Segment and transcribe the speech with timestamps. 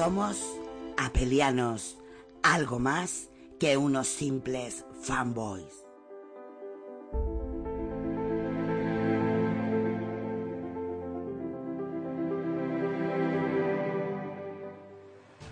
[0.00, 0.40] Somos
[0.96, 1.98] apelianos,
[2.42, 5.84] algo más que unos simples fanboys.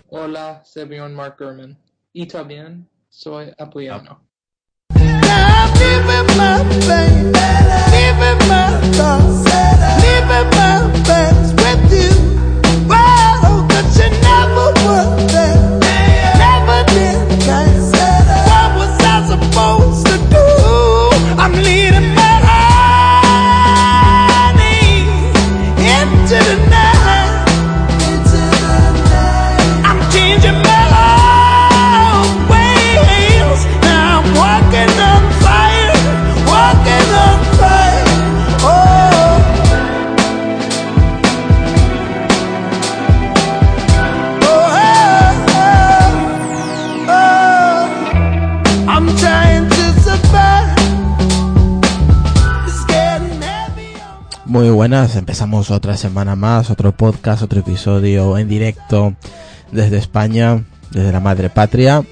[0.07, 1.77] Hola, soy Mark Gurman.
[2.11, 3.53] Y también soy.
[3.59, 3.69] I'm
[55.29, 59.13] empezamos otra semana más, otro podcast, otro episodio en directo
[59.71, 62.03] desde España, desde la madre patria.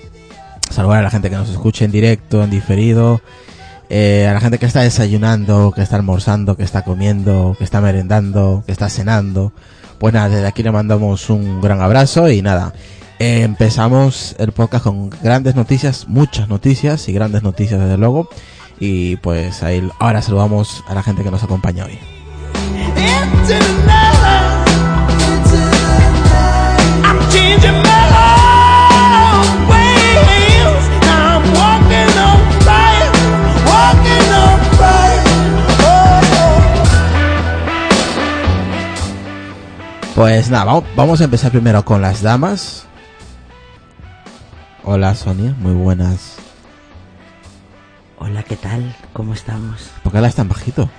[0.70, 3.22] Saludar a la gente que nos escucha en directo, en diferido,
[3.90, 7.82] eh, a la gente que está desayunando, que está almorzando, que está comiendo, que está
[7.82, 9.52] merendando, que está cenando.
[9.98, 12.72] Pues nada, desde aquí le mandamos un gran abrazo y nada.
[13.18, 18.30] empezamos el podcast con grandes noticias, muchas noticias y grandes noticias desde luego.
[18.80, 22.17] Y pues ahí ahora saludamos a la gente que nos acompaña hoy.
[40.18, 42.88] Pues nada, vamos, a empezar primero con las damas.
[44.84, 46.38] Hola Sonia, muy buenas.
[48.18, 48.96] Hola, ¿qué tal?
[49.14, 49.92] ¿Cómo estamos?
[50.02, 50.90] ¿Por qué hablas tan bajito?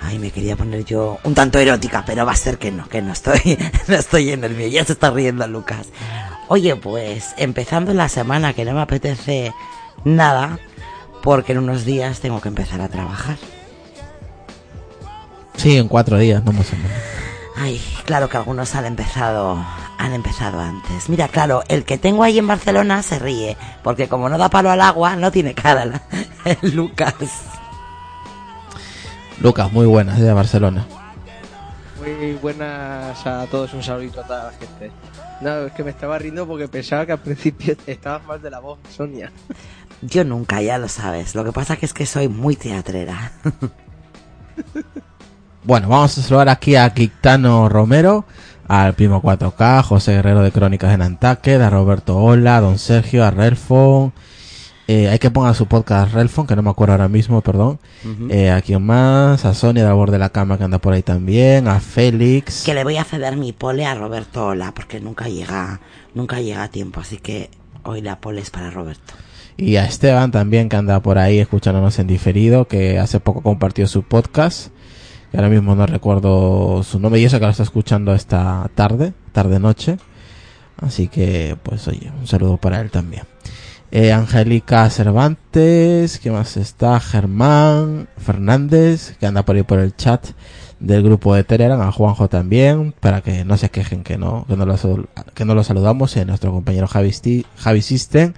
[0.00, 3.02] Ay, me quería poner yo un tanto erótica, pero va a ser que no, que
[3.02, 4.68] no estoy, no estoy en el mío.
[4.68, 5.88] Ya se está riendo Lucas.
[6.48, 9.52] Oye, pues empezando la semana que no me apetece
[10.04, 10.58] nada,
[11.22, 13.36] porque en unos días tengo que empezar a trabajar.
[15.56, 16.92] Sí, en cuatro días, no más o menos.
[17.56, 19.62] Ay, claro que algunos han empezado,
[19.98, 21.08] han empezado antes.
[21.08, 24.70] Mira, claro, el que tengo ahí en Barcelona se ríe, porque como no da palo
[24.70, 26.02] al agua, no tiene cara
[26.62, 27.14] Lucas.
[29.40, 30.86] Lucas, muy buenas, de Barcelona.
[32.00, 34.90] Muy buenas a todos, un saludito a toda la gente.
[35.40, 38.58] No, es que me estaba riendo porque pensaba que al principio estabas mal de la
[38.58, 39.30] voz, Sonia.
[40.02, 41.34] Yo nunca, ya lo sabes.
[41.34, 43.32] Lo que pasa que es que soy muy teatrera.
[45.64, 48.24] Bueno, vamos a saludar aquí a Quictano Romero,
[48.68, 53.22] al Primo 4K, José Guerrero de Crónicas de Nantucket, a Roberto Ola, a Don Sergio,
[53.22, 54.14] a Relfon.
[54.88, 57.78] Eh, hay que ponga su podcast Relfon, que no me acuerdo ahora mismo, perdón.
[58.30, 61.02] Eh, a quién más, a Sonia de borde de la cama que anda por ahí
[61.02, 62.64] también, a Félix.
[62.64, 65.80] que le voy a ceder mi pole a Roberto Ola, porque nunca llega,
[66.14, 67.50] nunca llega a tiempo, así que
[67.84, 69.14] Hoy la pole es para Roberto.
[69.56, 73.86] Y a Esteban también, que anda por ahí escuchándonos en diferido, que hace poco compartió
[73.86, 74.68] su podcast.
[75.30, 79.14] Que ahora mismo no recuerdo su nombre y eso que lo está escuchando esta tarde,
[79.32, 79.96] tarde-noche.
[80.76, 83.22] Así que, pues oye, un saludo para él también.
[83.90, 87.00] Eh, Angélica Cervantes, ¿qué más está?
[87.00, 90.26] Germán Fernández, que anda por ahí por el chat
[90.78, 94.56] del grupo de Telegram, a Juanjo también, para que no se quejen que no, que
[94.56, 94.76] no lo,
[95.34, 98.34] que no lo saludamos, y a nuestro compañero Javi, Sti- Javi System,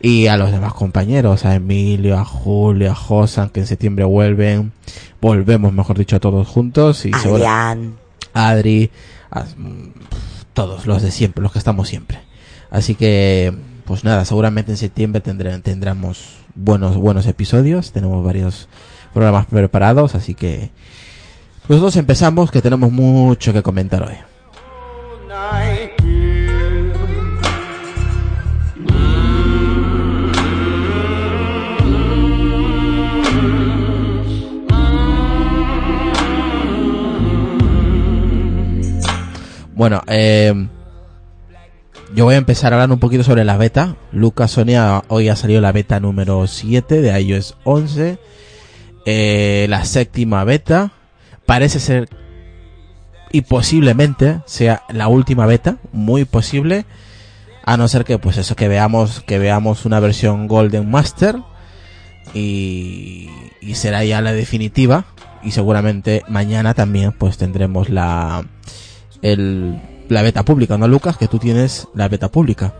[0.00, 4.72] y a los demás compañeros, a Emilio, a Julio, a Josan, que en septiembre vuelven,
[5.20, 7.96] volvemos, mejor dicho, todos juntos, y Adrián.
[8.32, 8.90] Adri,
[9.30, 9.44] a-
[10.54, 12.20] todos los de siempre, los que estamos siempre.
[12.70, 13.54] Así que,
[13.88, 17.90] pues nada, seguramente en septiembre tendré- tendremos buenos, buenos episodios.
[17.90, 18.68] Tenemos varios
[19.14, 20.70] programas preparados, así que
[21.68, 24.14] nosotros empezamos, que tenemos mucho que comentar hoy.
[39.74, 40.52] Bueno, eh,
[42.18, 43.94] yo voy a empezar hablando un poquito sobre la beta.
[44.10, 48.18] Lucas Sonia, hoy ha salido la beta número 7 de iOS 11.
[49.06, 50.90] Eh, la séptima beta.
[51.46, 52.08] Parece ser
[53.30, 56.86] y posiblemente sea la última beta, muy posible.
[57.64, 61.36] A no ser que, pues eso, que veamos, que veamos una versión Golden Master.
[62.34, 63.30] Y,
[63.60, 65.04] y será ya la definitiva.
[65.44, 68.44] Y seguramente mañana también, pues tendremos la,
[69.22, 71.16] el, la beta pública, ¿no, Lucas?
[71.16, 72.74] Que tú tienes la beta pública.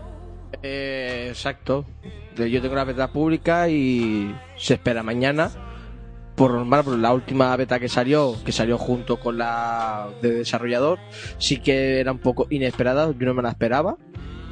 [0.62, 1.84] Eh, exacto.
[2.36, 5.50] Yo tengo la beta pública y se espera mañana.
[6.36, 11.00] Por normal, por la última beta que salió, que salió junto con la de desarrollador,
[11.38, 13.96] sí que era un poco inesperada, yo no me la esperaba.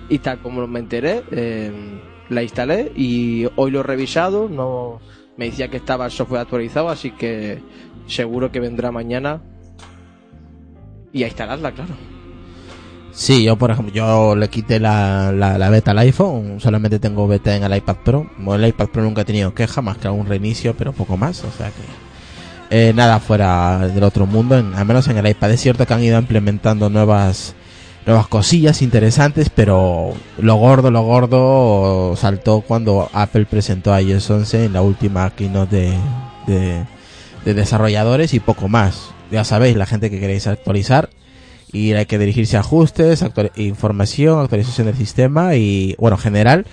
[0.09, 5.01] Y tal como me enteré, eh, la instalé y hoy lo he revisado, no
[5.37, 7.61] me decía que estaba el software actualizado, así que
[8.07, 9.43] seguro que vendrá mañana
[11.13, 11.95] y a instalarla, claro.
[13.19, 17.27] Sí, yo por ejemplo, yo le quité la, la, la beta al iPhone, solamente tengo
[17.27, 18.27] beta en el iPad Pro.
[18.37, 21.43] Bueno, el iPad Pro nunca he tenido queja, más que algún reinicio, pero poco más,
[21.45, 22.89] o sea que...
[22.89, 25.51] eh, nada fuera del otro mundo, en- al menos en el iPad.
[25.53, 27.55] Es cierto que han ido implementando nuevas
[28.05, 34.73] nuevas cosillas interesantes, pero lo gordo, lo gordo saltó cuando Apple presentó iOS 11 en
[34.75, 35.95] la última keynote de,
[36.47, 36.85] de,
[37.45, 39.11] de desarrolladores y poco más.
[39.33, 41.09] Ya sabéis, la gente que queréis actualizar
[41.77, 46.67] y hay que dirigirse a ajustes, actual- información, actualización del sistema y, bueno, general,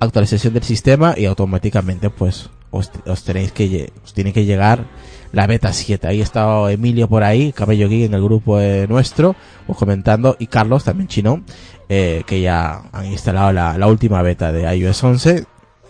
[0.00, 4.84] actualización del sistema y automáticamente pues os, os tenéis que os tiene que llegar
[5.32, 6.06] la beta 7.
[6.08, 9.36] Ahí está Emilio por ahí, Cabello Geek en el grupo eh, nuestro,
[9.66, 11.42] pues comentando, y Carlos también chino,
[11.88, 15.44] eh, que ya han instalado la, la última beta de iOS 11.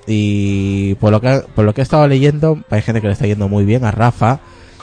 [0.06, 3.26] Y por lo que por lo que he estado leyendo, hay gente que le está
[3.26, 4.40] yendo muy bien a Rafa.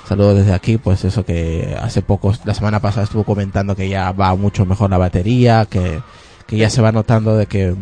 [0.07, 4.11] Saludos desde aquí, pues eso que hace poco, la semana pasada estuvo comentando que ya
[4.13, 6.01] va mucho mejor la batería, que,
[6.47, 7.75] que ya se va notando de que,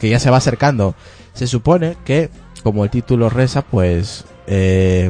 [0.00, 0.96] que ya se va acercando.
[1.34, 2.30] Se supone que,
[2.64, 5.08] como el título reza, pues eh,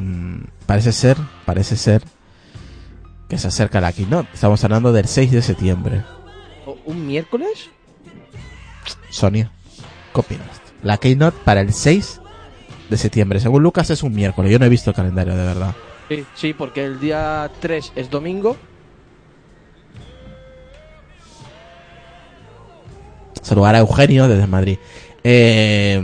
[0.66, 2.02] parece ser, parece ser
[3.30, 4.28] que se acerca la keynote.
[4.34, 6.02] Estamos hablando del 6 de septiembre.
[6.66, 7.70] ¿O- ¿Un miércoles?
[9.08, 9.50] Sonia,
[10.12, 10.48] ¿qué opinas?
[10.82, 12.20] La keynote para el 6
[12.90, 13.40] de septiembre.
[13.40, 14.52] Según Lucas es un miércoles.
[14.52, 15.74] Yo no he visto el calendario de verdad.
[16.08, 18.56] Sí, sí, porque el día 3 es domingo.
[23.42, 24.78] Saludar a Eugenio desde Madrid.
[25.22, 26.00] Eh,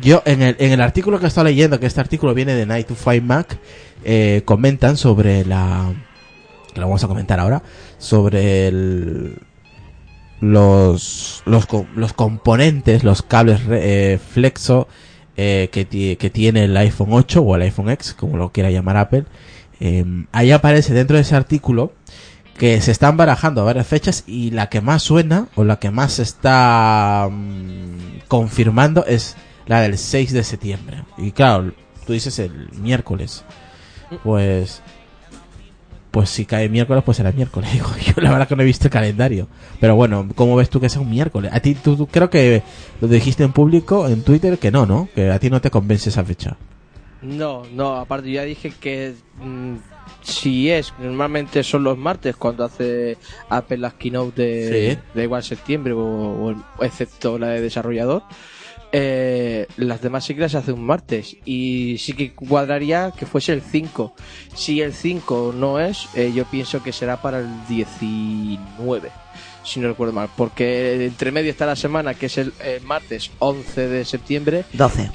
[0.00, 2.66] yo en el, en el artículo que he estado leyendo, que este artículo viene de
[2.66, 3.58] Night to Five Mac,
[4.04, 5.92] eh, comentan sobre la...
[6.74, 7.62] lo vamos a comentar ahora,
[7.98, 9.38] sobre el,
[10.40, 14.88] los, los, los componentes, los cables eh, flexo
[15.38, 18.70] eh, que, ti- que tiene el iPhone 8 o el iPhone X, como lo quiera
[18.70, 19.24] llamar Apple.
[19.80, 21.92] Eh, ahí aparece dentro de ese artículo
[22.58, 26.14] que se están barajando varias fechas y la que más suena o la que más
[26.14, 31.04] se está mm, confirmando es la del 6 de septiembre.
[31.16, 31.72] Y claro,
[32.04, 33.44] tú dices el miércoles.
[34.24, 34.82] Pues
[36.18, 37.70] pues si cae miércoles, pues será miércoles.
[37.74, 39.46] Digo, yo la verdad que no he visto el calendario.
[39.80, 41.52] Pero bueno, ¿cómo ves tú que sea un miércoles?
[41.54, 42.64] A ti, tú, tú creo que
[43.00, 45.08] lo dijiste en público, en Twitter, que no, ¿no?
[45.14, 46.56] Que a ti no te convence esa fecha.
[47.22, 49.76] No, no, aparte ya dije que mm,
[50.22, 53.16] si es, normalmente son los martes cuando hace
[53.48, 54.98] Apple las keynote de, Sí.
[55.14, 58.24] de igual septiembre o, excepto la de desarrollador.
[58.92, 63.62] Eh, las demás siglas se hace un martes y sí que cuadraría que fuese el
[63.62, 64.14] 5.
[64.54, 69.10] Si el 5 no es, eh, yo pienso que será para el 19.
[69.64, 73.30] si no recuerdo mal, porque entre medio está la semana, que es el, el martes
[73.38, 74.64] 11 de septiembre.
[74.72, 75.10] 12.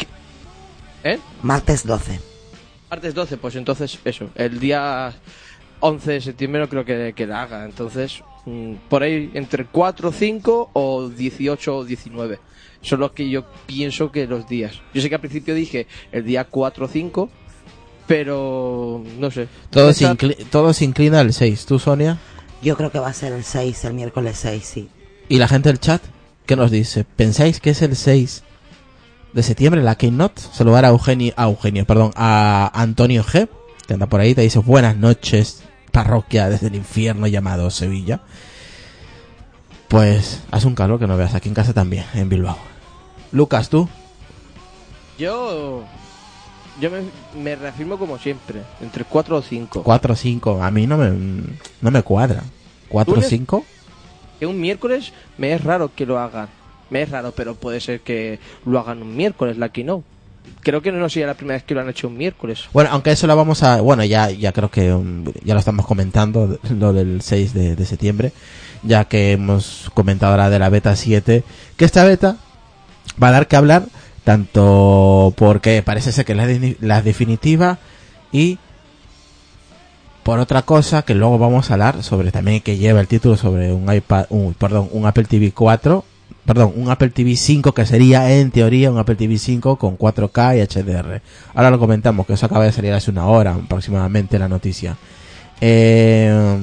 [1.04, 1.20] ¿Eh?
[1.42, 2.20] Martes 12.
[2.92, 5.12] Martes 12, pues entonces eso, el día
[5.80, 8.22] 11 de septiembre no creo que, que la haga, entonces
[8.90, 12.40] por ahí entre 4, 5 o 18 o 19.
[12.82, 14.82] Son los que yo pienso que los días.
[14.94, 17.30] Yo sé que al principio dije el día 4 o 5,
[18.08, 19.48] pero no sé.
[19.70, 21.66] Todo se, Esa- incli- todo se inclina al 6.
[21.66, 22.18] ¿Tú, Sonia?
[22.62, 24.90] Yo creo que va a ser el 6, el miércoles 6, sí.
[25.30, 26.02] ¿Y la gente del chat?
[26.46, 27.06] ¿Qué nos dice?
[27.06, 28.44] ¿Pensáis que es el 6
[29.34, 30.42] de septiembre la Keynote?
[30.52, 33.48] Saludar a Eugenio, a Eugenio, perdón, a Antonio G,
[33.88, 35.63] que anda por ahí, te dice buenas noches,
[35.94, 38.20] parroquia desde el infierno llamado Sevilla.
[39.88, 42.58] Pues hace un calor que no veas aquí en casa también, en Bilbao.
[43.32, 43.88] Lucas, ¿tú?
[45.20, 45.84] Yo
[46.82, 47.04] yo me,
[47.40, 49.84] me reafirmo como siempre, entre 4 o 5.
[49.84, 51.12] 4 o 5, a mí no me,
[51.82, 52.44] no me cuadra.
[52.90, 53.30] ¿4 o Lunes.
[53.30, 53.64] 5?
[54.40, 56.50] Que un miércoles me es raro que lo hagan.
[56.90, 60.04] Me es raro, pero puede ser que lo hagan un miércoles, la que no.
[60.62, 62.66] Creo que no sería la primera vez que lo han hecho un miércoles.
[62.72, 63.82] Bueno, aunque eso lo vamos a...
[63.82, 68.32] Bueno, ya, ya creo que um, ya lo estamos comentando, lo del 6 de, septiembre,
[68.82, 71.44] ya que hemos comentado ahora de la beta 7,
[71.76, 72.38] que esta beta
[73.22, 73.84] va a dar que hablar,
[74.24, 77.80] tanto porque parece ser que es la definitiva
[78.32, 78.58] y
[80.24, 83.74] por otra cosa que luego vamos a hablar sobre también que lleva el título sobre
[83.74, 86.06] un iPad, un, perdón, un Apple TV 4,
[86.46, 90.58] perdón, un Apple TV 5 que sería en teoría un Apple TV 5 con 4K
[90.58, 91.22] y HDR.
[91.54, 94.98] Ahora lo comentamos, que eso acaba de salir hace una hora aproximadamente la noticia.
[95.62, 96.58] Eh,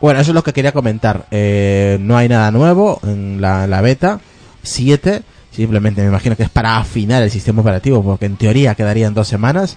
[0.00, 1.26] bueno, eso es lo que quería comentar.
[1.30, 4.20] Eh, no hay nada nuevo en la, la beta
[4.62, 5.22] 7.
[5.52, 9.28] Simplemente me imagino que es para afinar el sistema operativo, porque en teoría quedarían dos
[9.28, 9.76] semanas.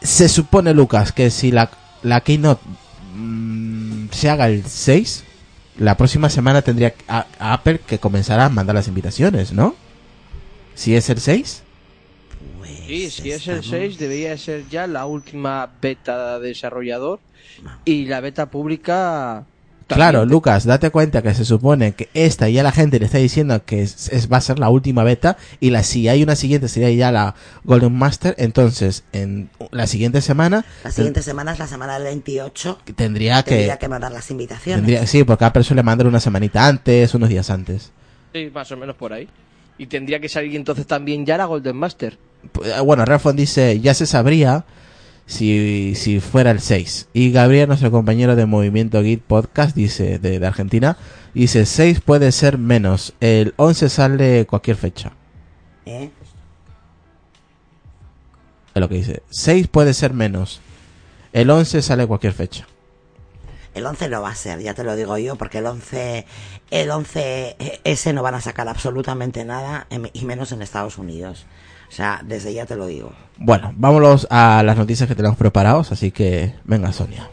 [0.00, 1.70] Se supone, Lucas, que si la,
[2.02, 2.62] la Keynote
[3.16, 5.24] mm, se haga el 6,
[5.78, 9.74] la próxima semana tendría a, a Apple que comenzar a mandar las invitaciones, ¿no?
[10.74, 11.62] Si es el 6.
[12.58, 17.20] Pues Sí, si es el estamos- 6 debería ser ya la última beta de desarrollador
[17.84, 19.44] y la beta pública...
[19.96, 20.24] Claro.
[20.26, 23.82] Lucas, date cuenta que se supone que esta ya la gente le está diciendo que
[23.82, 26.90] es, es- va a ser la última beta y la si hay una siguiente sería
[26.90, 31.94] ya la Golden Master, entonces en la siguiente semana La siguiente semana es la semana
[31.94, 32.78] del 28.
[32.96, 34.80] tendría que, Tendría que mandar las invitaciones.
[34.84, 37.90] tendría sí, porque Apple suele mandar una semanita antes, unos días antes.
[38.34, 39.26] Sí, más o menos por ahí.
[39.78, 42.18] Y tendría que salir entonces también ya la Golden Master.
[42.52, 44.64] Pues, Bueno, Refon dice, ya se sabría
[45.28, 47.10] si, si fuera el 6.
[47.12, 50.96] Y Gabriel, nuestro compañero de Movimiento Git Podcast, dice, de, de Argentina,
[51.34, 53.14] dice, 6 puede ser menos.
[53.20, 55.12] El 11 sale cualquier fecha.
[55.86, 56.10] ¿eh?
[58.74, 59.22] Es lo que dice.
[59.28, 60.60] 6 puede ser menos.
[61.32, 62.66] El 11 sale cualquier fecha.
[63.74, 66.26] El 11 no va a ser, ya te lo digo yo, porque el 11,
[66.70, 71.46] el 11 ese no van a sacar absolutamente nada, em- y menos en Estados Unidos.
[71.88, 73.12] O sea, desde ya te lo digo.
[73.38, 77.28] Bueno, vámonos a las noticias que tenemos preparados, así que venga Sonia.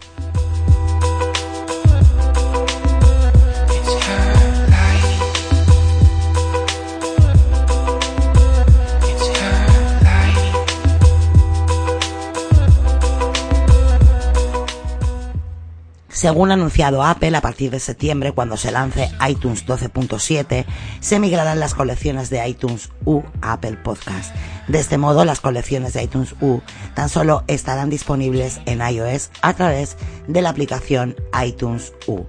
[16.16, 20.66] Según ha anunciado Apple, a partir de septiembre, cuando se lance iTunes 12.7,
[21.02, 24.34] se migrarán las colecciones de iTunes U a Apple Podcast.
[24.70, 26.62] De este modo, las colecciones de iTunes U
[26.94, 29.98] tan solo estarán disponibles en iOS a través
[30.30, 32.24] de la aplicación iTunes U.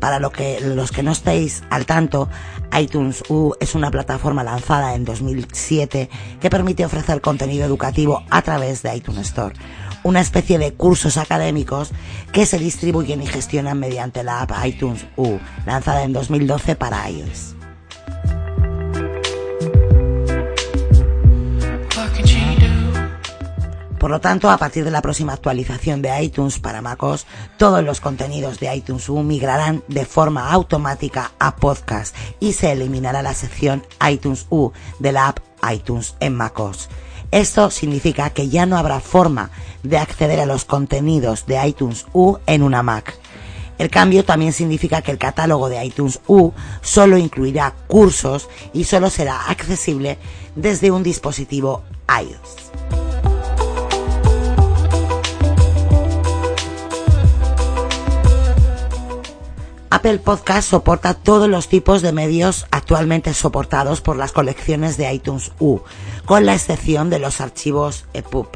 [0.00, 2.28] Para lo que, los que no estéis al tanto,
[2.76, 8.82] iTunes U es una plataforma lanzada en 2007 que permite ofrecer contenido educativo a través
[8.82, 9.54] de iTunes Store
[10.04, 11.90] una especie de cursos académicos
[12.32, 17.54] que se distribuyen y gestionan mediante la app iTunes U, lanzada en 2012 para iOS.
[23.98, 27.26] Por lo tanto, a partir de la próxima actualización de iTunes para MacOS,
[27.56, 33.22] todos los contenidos de iTunes U migrarán de forma automática a podcast y se eliminará
[33.22, 35.40] la sección iTunes U de la app
[35.72, 36.88] iTunes en MacOS.
[37.30, 39.50] Esto significa que ya no habrá forma
[39.82, 43.18] de acceder a los contenidos de iTunes U en una Mac.
[43.76, 49.10] El cambio también significa que el catálogo de iTunes U solo incluirá cursos y solo
[49.10, 50.18] será accesible
[50.56, 53.07] desde un dispositivo iOS.
[59.90, 65.52] Apple Podcast soporta todos los tipos de medios actualmente soportados por las colecciones de iTunes
[65.58, 65.80] U,
[66.26, 68.48] con la excepción de los archivos EPUB.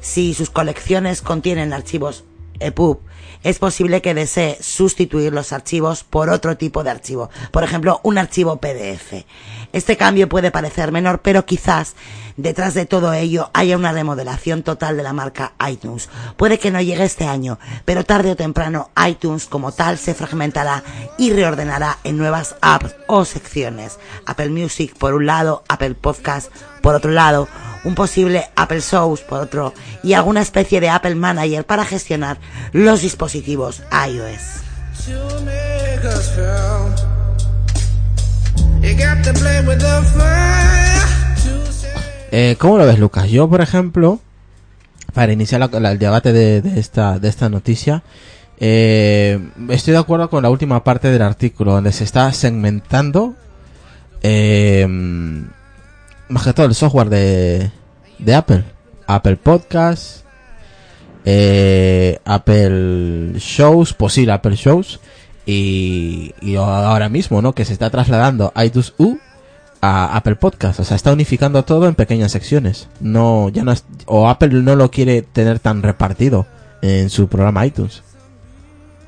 [0.00, 2.24] Si sus colecciones contienen archivos
[2.60, 3.00] EPUB,
[3.42, 8.18] es posible que desee sustituir los archivos por otro tipo de archivo, por ejemplo, un
[8.18, 9.24] archivo PDF.
[9.72, 11.94] Este cambio puede parecer menor, pero quizás
[12.36, 16.08] detrás de todo ello haya una remodelación total de la marca iTunes.
[16.36, 20.82] Puede que no llegue este año, pero tarde o temprano iTunes como tal se fragmentará
[21.18, 23.98] y reordenará en nuevas apps o secciones.
[24.26, 26.50] Apple Music por un lado, Apple Podcast
[26.82, 27.48] por otro lado,
[27.86, 32.38] un posible Apple Shows por otro y alguna especie de Apple Manager para gestionar
[32.72, 34.62] los dispositivos iOS.
[42.32, 43.28] Eh, ¿Cómo lo ves, Lucas?
[43.30, 44.20] Yo, por ejemplo,
[45.14, 48.02] para iniciar la- la- el debate de, de esta, de esta noticia,
[48.58, 49.38] eh,
[49.70, 53.34] estoy de acuerdo con la última parte del artículo, donde se está segmentando
[54.22, 54.86] eh,
[56.28, 57.70] más que todo el software de,
[58.18, 58.64] de Apple.
[59.06, 60.24] Apple Podcast,
[61.24, 65.00] eh, Apple Shows, posible Apple Shows,
[65.44, 67.52] y, y ahora mismo, ¿no?
[67.54, 69.18] Que se está trasladando iTunes U
[69.80, 70.80] a Apple Podcast.
[70.80, 72.88] O sea, está unificando todo en pequeñas secciones.
[73.00, 76.46] No, ya no es, o Apple no lo quiere tener tan repartido
[76.82, 78.02] en su programa iTunes.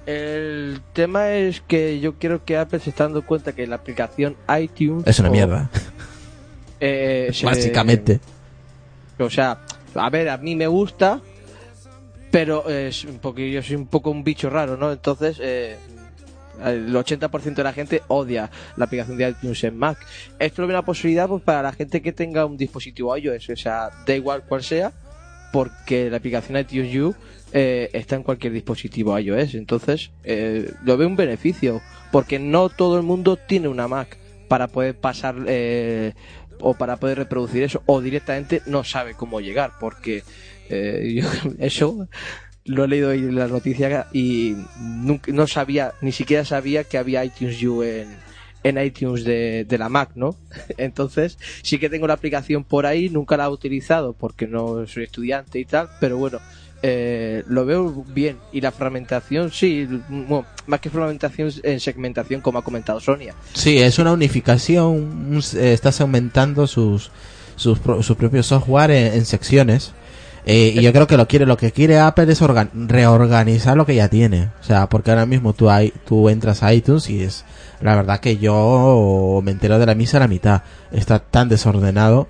[0.06, 4.36] El tema es que yo creo que Apple se está dando cuenta que la aplicación
[4.60, 5.70] iTunes Es una o- mierda,
[6.80, 8.20] eh, básicamente.
[9.18, 9.58] O sea,
[9.94, 11.20] a ver, a mí me gusta,
[12.30, 14.92] pero es un poco, yo soy un poco un bicho raro, ¿no?
[14.92, 15.76] Entonces, eh,
[16.64, 19.98] el 80% de la gente odia la aplicación de iTunes en Mac.
[20.38, 23.90] Esto es una posibilidad pues, para la gente que tenga un dispositivo iOS, o sea,
[24.06, 24.92] da igual cual sea,
[25.52, 27.14] porque la aplicación iTunes U
[27.52, 29.54] eh, está en cualquier dispositivo iOS.
[29.54, 31.80] Entonces, eh, lo veo un beneficio,
[32.12, 34.18] porque no todo el mundo tiene una Mac
[34.48, 36.14] para poder pasar eh,
[36.60, 40.22] o para poder reproducir eso, o directamente no sabe cómo llegar, porque
[40.68, 42.08] eh, yo eso
[42.64, 47.24] lo he leído en la noticia y nunca, no sabía, ni siquiera sabía que había
[47.24, 48.08] iTunes U en,
[48.62, 50.36] en iTunes de, de la Mac, ¿no?
[50.76, 55.04] Entonces, sí que tengo la aplicación por ahí, nunca la he utilizado porque no soy
[55.04, 56.40] estudiante y tal, pero bueno,
[56.82, 58.38] eh, lo veo bien.
[58.52, 63.34] Y la fragmentación, sí, bueno, más que fragmentación, en segmentación, como ha comentado Sonia.
[63.54, 64.86] Sí, es una unificación.
[64.86, 67.10] un- eh, Estás aumentando sus,
[67.56, 69.92] sus, su propio software en, secciones.
[70.46, 73.84] Eh, y yo creo que lo quiere, lo que quiere Apple es organ- reorganizar lo
[73.84, 74.48] que ya tiene.
[74.60, 77.44] O sea, porque ahora mismo tú, hay, tú entras a iTunes y es,
[77.82, 80.62] la verdad que yo me entero de la misa a la mitad.
[80.90, 82.28] Está tan desordenado,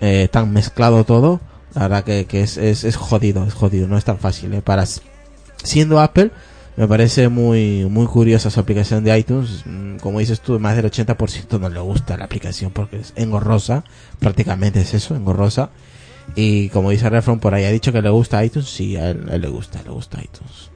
[0.00, 1.40] eh, tan mezclado todo.
[1.78, 4.52] La verdad que, es, es, es jodido, es jodido, no es tan fácil.
[4.52, 4.62] eh.
[4.62, 4.84] Para,
[5.62, 6.32] siendo Apple,
[6.76, 9.62] me parece muy, muy curiosa su aplicación de iTunes.
[9.64, 13.84] Mm, Como dices tú, más del 80% no le gusta la aplicación porque es engorrosa.
[14.18, 15.70] Prácticamente es eso, engorrosa.
[16.34, 18.68] Y como dice Refron por ahí, ha dicho que le gusta iTunes.
[18.68, 20.70] Sí, a él, le gusta, le gusta iTunes.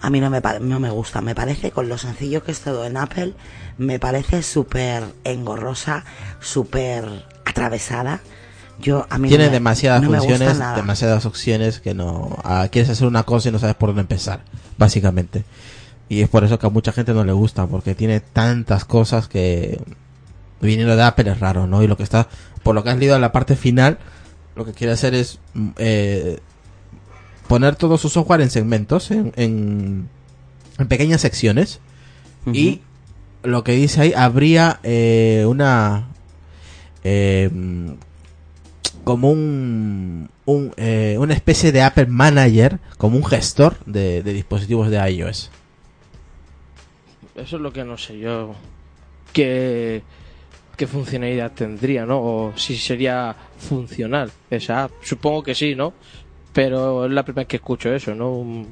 [0.00, 2.84] A mí no me, no me gusta, me parece, con lo sencillo que es todo
[2.86, 3.34] en Apple,
[3.78, 6.04] me parece súper engorrosa,
[6.40, 8.20] súper atravesada.
[8.80, 12.36] Yo, a mí Tiene no me- demasiadas no funciones, demasiadas opciones que no...
[12.44, 14.42] ah, quieres hacer una cosa y no sabes por dónde empezar,
[14.76, 15.44] básicamente.
[16.08, 19.28] Y es por eso que a mucha gente no le gusta, porque tiene tantas cosas
[19.28, 19.80] que...
[20.60, 21.82] Viniendo de Apple es raro, ¿no?
[21.82, 22.28] Y lo que está...
[22.62, 23.98] Por lo que has leído en la parte final,
[24.54, 25.38] lo que quiere hacer es...
[25.54, 26.38] mm, eh,
[27.48, 30.08] poner todo su software en segmentos, en, en,
[30.78, 31.80] en pequeñas secciones.
[32.52, 32.82] Y
[33.42, 36.08] lo que dice ahí, habría eh, una...
[37.04, 37.50] eh,
[39.06, 44.90] como un, un eh, una especie de Apple Manager, como un gestor de, de dispositivos
[44.90, 45.52] de iOS.
[47.36, 48.56] Eso es lo que no sé yo.
[49.32, 50.02] ¿Qué,
[50.76, 52.18] qué funcionalidad tendría, no?
[52.20, 54.90] O si sería funcional esa app.
[55.02, 55.92] Supongo que sí, ¿no?
[56.52, 58.32] Pero es la primera vez que escucho eso, ¿no?
[58.32, 58.66] Un-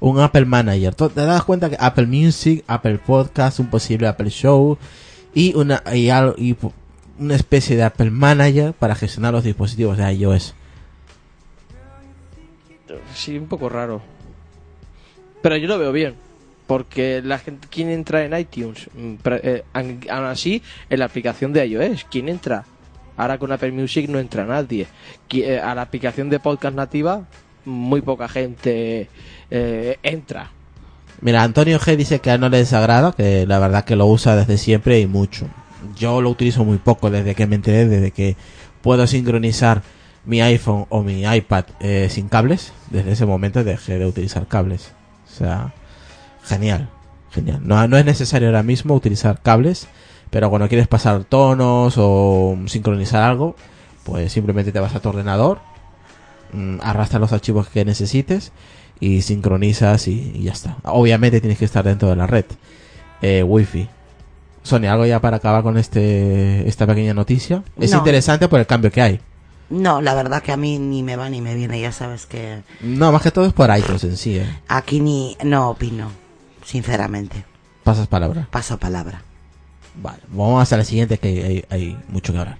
[0.00, 0.92] Un Apple Manager.
[0.96, 4.76] Te das cuenta que Apple Music, Apple Podcast, un posible Apple Show
[5.34, 6.56] y una y,
[7.18, 10.54] una especie de Apple Manager para gestionar los dispositivos de iOS.
[13.14, 14.02] Sí, un poco raro.
[15.42, 16.14] Pero yo lo veo bien.
[16.66, 18.88] Porque la gente, ¿quién entra en iTunes?
[18.94, 22.64] Mm, eh, aun aun así, en la aplicación de iOS, ¿quién entra?
[23.16, 24.86] Ahora con Apple Music no entra nadie.
[25.30, 27.26] Eh, A la aplicación de podcast nativa,
[27.64, 29.08] muy poca gente
[29.50, 30.50] eh, entra.
[31.20, 34.06] Mira, Antonio G dice que a él no le desagrada, que la verdad que lo
[34.06, 35.46] usa desde siempre y mucho.
[35.96, 38.36] Yo lo utilizo muy poco desde que me enteré, desde que
[38.80, 39.82] puedo sincronizar
[40.24, 42.72] mi iPhone o mi iPad eh, sin cables.
[42.90, 44.92] Desde ese momento dejé de utilizar cables.
[45.26, 45.74] O sea,
[46.42, 46.88] genial,
[47.30, 47.60] genial.
[47.62, 49.88] No, no es necesario ahora mismo utilizar cables,
[50.30, 53.56] pero cuando quieres pasar tonos o sincronizar algo,
[54.04, 55.60] pues simplemente te vas a tu ordenador,
[56.52, 58.52] mm, arrastra los archivos que necesites
[59.00, 60.76] y sincronizas y, y ya está.
[60.84, 62.44] Obviamente tienes que estar dentro de la red.
[63.22, 63.88] Eh, Wi-Fi.
[64.62, 67.62] Sonia, algo ya para acabar con este esta pequeña noticia.
[67.78, 67.98] Es No.
[67.98, 69.20] interesante por el cambio que hay.
[69.70, 72.62] No, la verdad que a mí ni me va ni me viene, ya sabes que
[72.82, 74.58] No, más que todo es por iTunes en sí, ¿eh?
[74.68, 76.10] aquí ni no opino,
[76.64, 77.44] sinceramente.
[77.82, 78.46] Pasas palabra.
[78.50, 79.22] Paso palabra.
[80.00, 82.58] Vale, vamos a la siguiente que hay, hay mucho que hablar.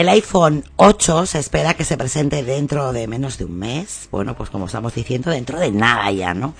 [0.00, 4.08] El iPhone 8 se espera que se presente dentro de menos de un mes.
[4.10, 6.54] Bueno, pues como estamos diciendo, dentro de nada ya, ¿no?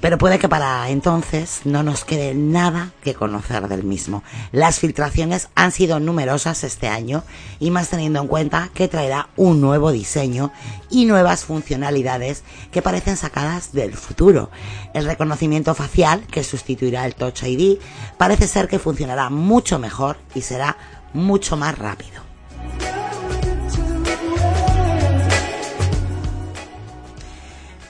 [0.00, 4.24] Pero puede que para entonces no nos quede nada que conocer del mismo.
[4.50, 7.22] Las filtraciones han sido numerosas este año
[7.60, 10.50] y más teniendo en cuenta que traerá un nuevo diseño
[10.90, 14.50] y nuevas funcionalidades que parecen sacadas del futuro.
[14.94, 17.78] El reconocimiento facial, que sustituirá el Touch ID,
[18.18, 20.76] parece ser que funcionará mucho mejor y será
[21.14, 22.29] mucho más rápido.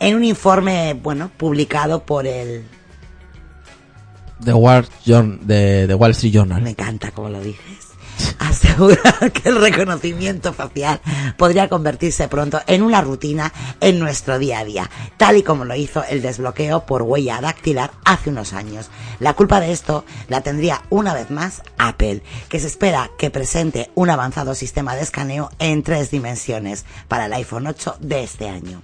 [0.01, 2.65] En un informe, bueno, publicado por el...
[4.43, 6.63] The Wall, Journ- de, The Wall Street Journal.
[6.63, 7.89] Me encanta cómo lo dices.
[8.39, 8.97] Asegura
[9.35, 11.01] que el reconocimiento facial
[11.37, 15.75] podría convertirse pronto en una rutina en nuestro día a día, tal y como lo
[15.75, 18.91] hizo el desbloqueo por huella dactilar hace unos años.
[19.21, 23.91] La culpa de esto la tendría una vez más Apple, que se espera que presente
[23.95, 28.81] un avanzado sistema de escaneo en tres dimensiones para el iPhone 8 de este año.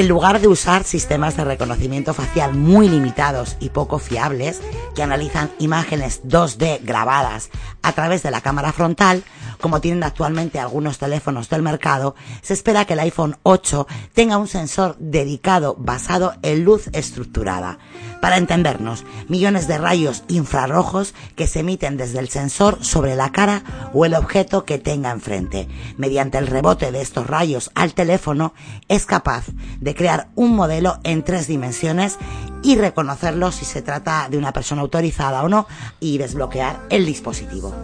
[0.00, 4.62] En lugar de usar sistemas de reconocimiento facial muy limitados y poco fiables,
[4.94, 7.50] que analizan imágenes 2D grabadas
[7.82, 9.24] a través de la cámara frontal,
[9.60, 14.48] como tienen actualmente algunos teléfonos del mercado, se espera que el iPhone 8 tenga un
[14.48, 17.78] sensor dedicado basado en luz estructurada.
[18.20, 23.62] Para entendernos, millones de rayos infrarrojos que se emiten desde el sensor sobre la cara
[23.94, 25.68] o el objeto que tenga enfrente.
[25.96, 28.52] Mediante el rebote de estos rayos al teléfono,
[28.88, 29.46] es capaz
[29.80, 32.18] de crear un modelo en tres dimensiones
[32.62, 35.66] y reconocerlo si se trata de una persona autorizada o no
[35.98, 37.74] y desbloquear el dispositivo.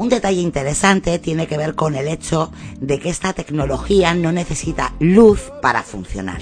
[0.00, 4.94] Un detalle interesante tiene que ver con el hecho de que esta tecnología no necesita
[4.98, 6.38] luz para funcionar.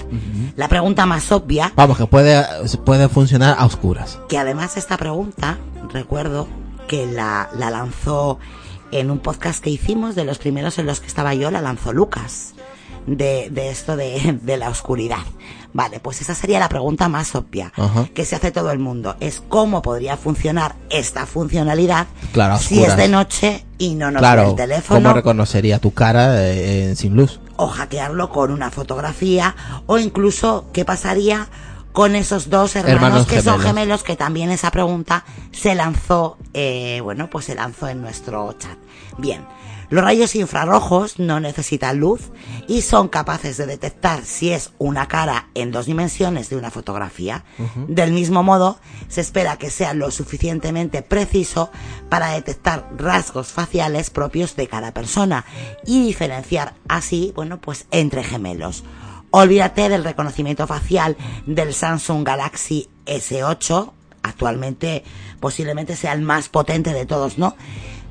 [0.55, 2.41] La pregunta más obvia Vamos, que puede,
[2.85, 4.17] puede funcionar a oscuras.
[4.29, 5.57] que además esta pregunta,
[5.91, 6.47] recuerdo
[6.87, 8.39] que la, la lanzó
[8.91, 11.91] en un podcast que hicimos, de los primeros en los que estaba yo, la lanzó
[11.91, 12.53] Lucas,
[13.07, 15.19] de, de esto de, de la oscuridad.
[15.71, 18.07] Vale, pues esa sería la pregunta más obvia Ajá.
[18.13, 19.15] que se hace todo el mundo.
[19.19, 24.27] Es cómo podría funcionar esta funcionalidad Claro, si es de noche y no nos ve
[24.27, 27.39] claro, el teléfono ¿cómo reconocería tu cara eh, sin luz?
[27.55, 29.55] o hackearlo con una fotografía
[29.85, 31.47] o incluso qué pasaría
[31.91, 33.65] con esos dos hermanos, Hermanos que son gemelos.
[33.67, 38.77] gemelos que también esa pregunta se lanzó eh, bueno pues se lanzó en nuestro chat
[39.17, 39.45] bien
[39.89, 42.31] los rayos infrarrojos no necesitan luz
[42.67, 47.43] y son capaces de detectar si es una cara en dos dimensiones de una fotografía.
[47.87, 51.71] Del mismo modo, se espera que sea lo suficientemente preciso
[52.09, 55.45] para detectar rasgos faciales propios de cada persona
[55.85, 58.83] y diferenciar así, bueno, pues entre gemelos.
[59.31, 63.91] Olvídate del reconocimiento facial del Samsung Galaxy S8,
[64.23, 65.03] actualmente
[65.39, 67.55] posiblemente sea el más potente de todos, ¿no?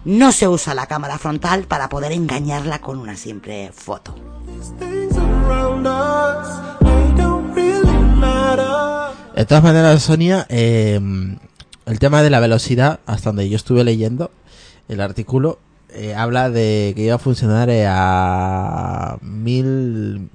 [0.05, 4.15] No se usa la cámara frontal para poder engañarla con una simple foto.
[9.35, 11.01] De todas maneras, Sonia, eh,
[11.87, 14.31] el tema de la velocidad, hasta donde yo estuve leyendo
[14.89, 15.59] el artículo,
[15.91, 20.29] eh, habla de que iba a funcionar eh, a mil,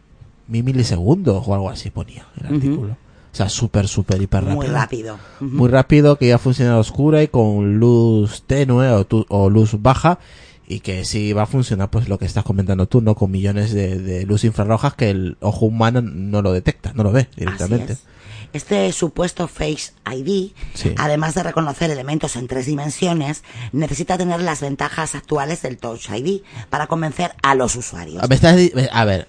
[0.48, 2.98] mil milisegundos o algo así ponía el artículo.
[3.34, 4.56] O sea, súper, súper, hiper rápido.
[4.58, 5.20] Muy rápido.
[5.40, 9.50] Muy rápido, que iba a funcionar a oscura y con luz tenue o, tu- o
[9.50, 10.20] luz baja.
[10.68, 13.16] Y que sí va a funcionar, pues lo que estás comentando tú, ¿no?
[13.16, 17.12] Con millones de, de luz infrarrojas que el ojo humano no lo detecta, no lo
[17.12, 17.94] ve directamente.
[17.94, 18.04] Es.
[18.54, 20.94] Este supuesto Face ID, Sí.
[20.98, 26.42] además de reconocer elementos en tres dimensiones, necesita tener las ventajas actuales del Touch ID
[26.70, 28.22] para convencer a los usuarios.
[28.24, 29.28] A ver, estás di- a ver,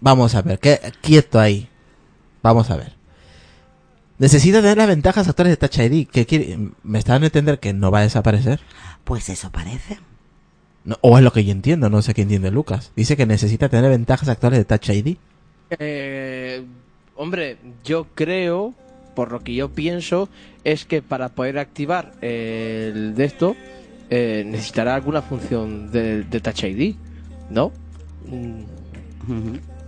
[0.00, 0.80] vamos a ver, ¿qué?
[1.00, 1.68] quieto ahí.
[2.42, 2.92] Vamos a ver.
[4.18, 6.08] Necesita tener las ventajas actuales de Touch ID.
[6.08, 6.58] ¿Qué quiere?
[6.82, 8.60] ¿Me está dando a entender que no va a desaparecer?
[9.04, 9.98] Pues eso parece.
[10.84, 12.92] No, o es lo que yo entiendo, no sé qué entiende Lucas.
[12.94, 15.16] Dice que necesita tener ventajas actuales de Touch ID.
[15.78, 16.64] Eh,
[17.16, 18.74] Hombre, yo creo,
[19.14, 20.28] por lo que yo pienso,
[20.64, 23.56] es que para poder activar el de esto
[24.10, 26.96] eh, necesitará alguna función de, de Touch ID,
[27.50, 27.72] ¿no?
[28.26, 28.64] Mm.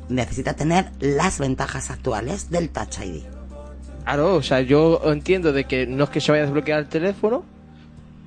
[0.08, 3.24] Necesita tener las ventajas actuales del Touch ID.
[4.06, 6.86] Claro, o sea, yo entiendo de que no es que se vaya a desbloquear el
[6.86, 7.44] teléfono,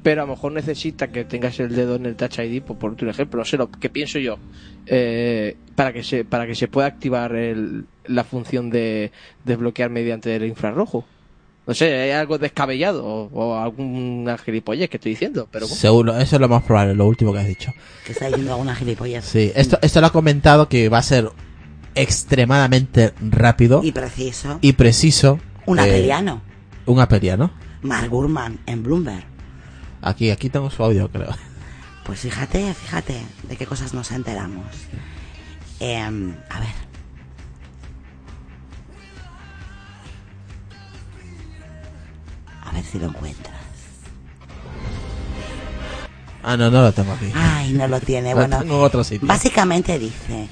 [0.04, 2.96] pero a lo mejor necesita que tengas el dedo en el Touch ID, por, por
[3.02, 4.38] un ejemplo, no sé lo que pienso yo,
[4.86, 9.12] eh, para que se para que se pueda activar el- la función de
[9.46, 11.06] desbloquear mediante el infrarrojo.
[11.68, 15.80] No sé, hay algo descabellado o, o alguna gilipollez que estoy diciendo, pero bueno.
[15.80, 17.72] Seguro, eso es lo más probable, lo último que has dicho.
[18.06, 19.24] Que está diciendo alguna gilipollas.
[19.26, 21.30] Sí, esto, esto lo ha comentado que va a ser
[21.96, 23.90] extremadamente rápido Y
[24.62, 25.40] y, preciso.
[25.70, 26.42] Un eh, apeliano.
[26.88, 27.52] Un apeliano.
[27.84, 29.24] Mark Gurman en Bloomberg.
[30.02, 31.30] Aquí, aquí tengo su audio, creo.
[32.06, 34.66] Pues fíjate, fíjate de qué cosas nos enteramos.
[35.80, 36.74] Em, a ver.
[42.64, 43.56] A ver si lo encuentras.
[46.42, 47.32] Ah, no, no lo tengo aquí.
[47.36, 48.34] Ay, no lo tiene.
[48.34, 49.28] Bueno, tengo en otro sitio.
[49.28, 50.50] básicamente dice,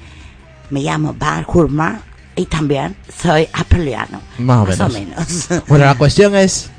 [0.69, 2.03] me llamo Bar Hurma
[2.37, 4.21] y también soy apeliano.
[4.37, 5.47] Más o menos.
[5.67, 6.69] Bueno, la cuestión es,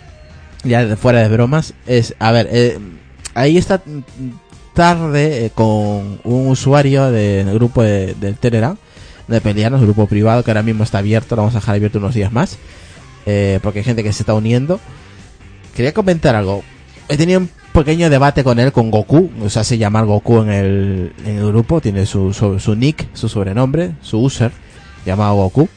[0.64, 2.78] ya de- fuera de bromas, es, a ver, eh,
[3.34, 3.82] ahí está
[4.74, 8.76] tarde eh, con un usuario de- del grupo de- del Telegram,
[9.26, 12.14] de Pelianos, grupo privado que ahora mismo está abierto, lo vamos a dejar abierto unos
[12.14, 12.56] días más,
[13.26, 14.80] eh, porque hay gente que se está uniendo.
[15.74, 16.62] Quería comentar algo.
[17.08, 20.50] He tenido un pequeño debate con él, con Goku, o sea, se llama Goku en
[20.50, 24.50] el, en el grupo, tiene su, su, su nick, su sobrenombre, su user,
[25.08, 25.68] llamado Goku.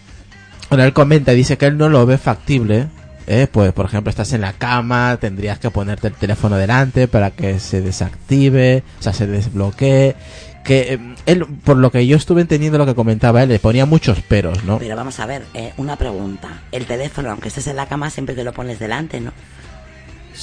[0.69, 2.87] Bueno, él comenta, dice que él no lo ve factible.
[3.27, 3.47] ¿eh?
[3.51, 7.59] Pues, por ejemplo, estás en la cama, tendrías que ponerte el teléfono delante para que
[7.59, 10.15] se desactive, o sea, se desbloquee.
[10.63, 13.85] Que eh, él, por lo que yo estuve entendiendo lo que comentaba él, le ponía
[13.85, 14.77] muchos peros, ¿no?
[14.77, 16.61] Pero vamos a ver, eh, una pregunta.
[16.71, 19.31] El teléfono, aunque estés en la cama, siempre te lo pones delante, ¿no?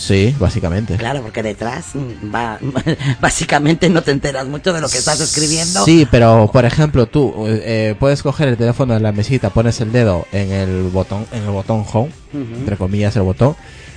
[0.00, 0.96] Sí, básicamente.
[0.96, 2.58] Claro, porque detrás mm, va,
[3.20, 5.84] básicamente no te enteras mucho de lo que estás escribiendo.
[5.84, 9.90] Sí, pero por ejemplo, tú eh, puedes coger el teléfono de la mesita, pones el
[9.90, 13.56] dedo en el botón, en el botón home, entre comillas el botón,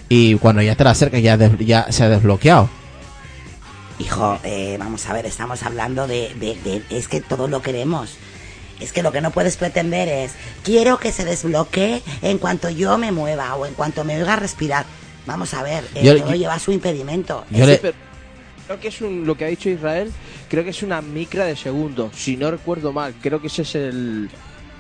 [0.10, 2.68] y cuando ya te la acercas ya, des- ya se ha desbloqueado.
[4.00, 8.16] Hijo, eh, vamos a ver, estamos hablando de, de- de- Es que todo lo queremos.
[8.80, 10.32] Es que lo que no puedes pretender es...
[10.64, 14.86] Quiero que se desbloquee en cuanto yo me mueva o en cuanto me oiga respirar.
[15.26, 17.46] Vamos a ver, eh, Yo- todo yo- lleva su impedimento.
[17.52, 20.12] Yo le- creo que es un, lo que ha dicho Israel,
[20.50, 23.76] creo que es una micra de segundo, si no recuerdo mal, creo que ese es
[23.76, 24.30] el,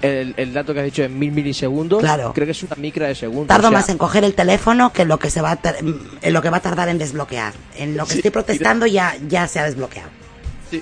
[0.01, 2.31] el, el dato que has dicho en mil milisegundos, Claro.
[2.33, 3.45] creo que es una micra de segundo.
[3.47, 5.55] Tardo o sea, más en coger el teléfono que en lo que se va a
[5.57, 7.53] tar- en lo que va a tardar en desbloquear.
[7.77, 10.09] En lo que Sí, estoy protestando ya, ya se ha desbloqueado.
[10.71, 10.81] Sí.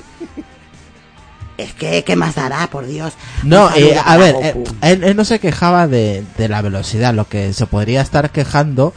[1.57, 3.13] Es que, ¿qué más dará, por Dios?
[3.43, 7.27] No, eh, a ver, eh, él, él no se quejaba de, de la velocidad, lo
[7.27, 8.93] que se podría estar quejando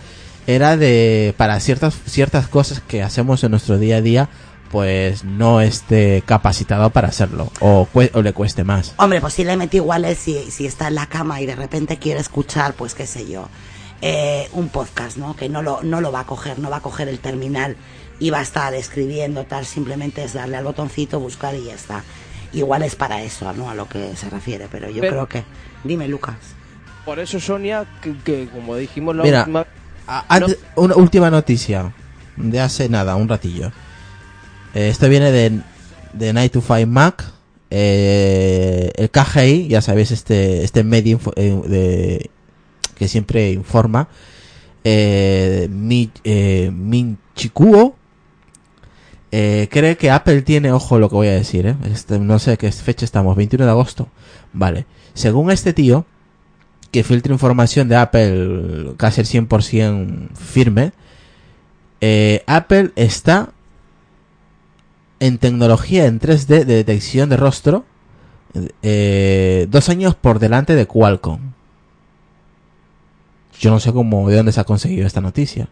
[0.46, 4.28] era de para ciertas ciertas cosas que hacemos en nuestro día a día,
[4.70, 8.94] pues no esté capacitado para hacerlo o, cue- o le cueste más.
[8.96, 12.74] Hombre, posiblemente igual es si, si está en la cama y de repente quiere escuchar,
[12.74, 13.48] pues qué sé yo,
[14.00, 15.36] eh, un podcast, ¿no?
[15.36, 17.76] Que no lo, no lo va a coger, no va a coger el terminal
[18.18, 22.02] y va a estar escribiendo, tal, simplemente es darle al botoncito, buscar y ya está.
[22.52, 23.68] Igual es para eso, ¿no?
[23.70, 25.44] A lo que se refiere, pero yo Pero- creo que...
[25.84, 26.36] Dime, Lucas.
[27.04, 29.66] Por eso Sonia, que, que como dijimos la Mira, última
[30.12, 31.92] A- antes- Una última noticia
[32.36, 33.72] de hace nada, un ratillo.
[34.74, 35.60] Eh, esto viene de,
[36.12, 37.24] de Night to Five Mac.
[37.70, 42.30] Eh, el KGI, ya sabéis, este, este medio eh, de,
[42.94, 44.08] que siempre informa.
[44.84, 47.96] Eh, Mi, Min Chikuo
[49.30, 51.74] eh, cree que Apple tiene, ojo lo que voy a decir.
[51.90, 54.08] Este, no sé qué fecha estamos, 21 de agosto.
[54.52, 54.84] Vale.
[55.14, 56.04] Según este tío,
[56.92, 60.92] que filtra información de Apple casi el 100% firme,
[62.00, 63.50] eh, Apple está
[65.18, 67.86] en tecnología en 3D de detección de rostro
[68.82, 71.52] eh, dos años por delante de Qualcomm.
[73.58, 75.68] Yo no sé cómo, de dónde se ha conseguido esta noticia.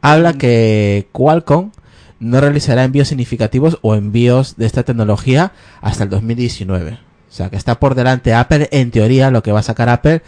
[0.00, 1.70] Habla que Qualcomm
[2.18, 7.05] no realizará envíos significativos o envíos de esta tecnología hasta el 2019.
[7.36, 10.22] O sea, que está por delante Apple, en teoría, lo que va a sacar Apple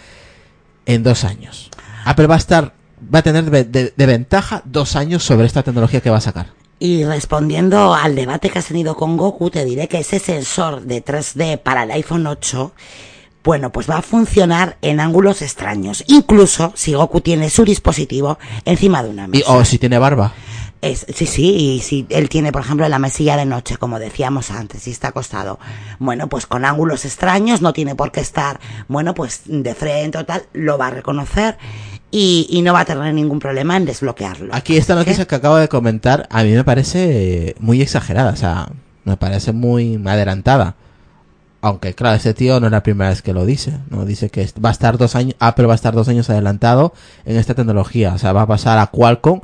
[0.85, 1.71] en dos años.
[2.05, 2.75] Apple va a estar,
[3.14, 6.21] va a tener de, de- de ventaja dos años sobre esta tecnología que va a
[6.21, 6.49] sacar.
[6.79, 11.03] Y respondiendo al debate que has tenido con Goku, te diré que ese sensor de
[11.03, 12.73] 3D para el iPhone 8
[13.44, 19.03] Bueno, pues va a funcionar en ángulos extraños, incluso si Goku tiene su dispositivo encima
[19.03, 19.51] de una mesa.
[19.53, 20.33] o si tiene barba.
[20.81, 24.51] Es- sí, sí, y si él tiene, por ejemplo, la mesilla de noche, como decíamos
[24.51, 25.59] antes, y está acostado,
[25.98, 30.24] bueno, pues con ángulos extraños, no tiene por qué estar, bueno, pues de frente o
[30.24, 31.59] tal, lo va a reconocer
[32.11, 34.55] y, y no va a tener ningún problema en desbloquearlo.
[34.55, 38.68] Aquí esta noticia que acabo de comentar a mí me parece muy exagerada, o sea,
[39.05, 40.77] me parece muy adelantada.
[41.61, 44.49] Aunque claro, ese tío no es la primera vez que lo dice, no dice que
[44.64, 46.94] va a estar dos años, Apple va a estar dos años adelantado
[47.25, 49.40] en esta tecnología, o sea, va a pasar a Qualcomm.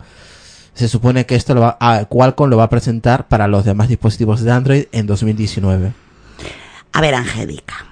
[0.74, 3.88] Se supone que esto lo va, a Qualcomm lo va a presentar para los demás
[3.88, 5.92] dispositivos de Android en 2019.
[6.92, 7.86] A ver, Angélica,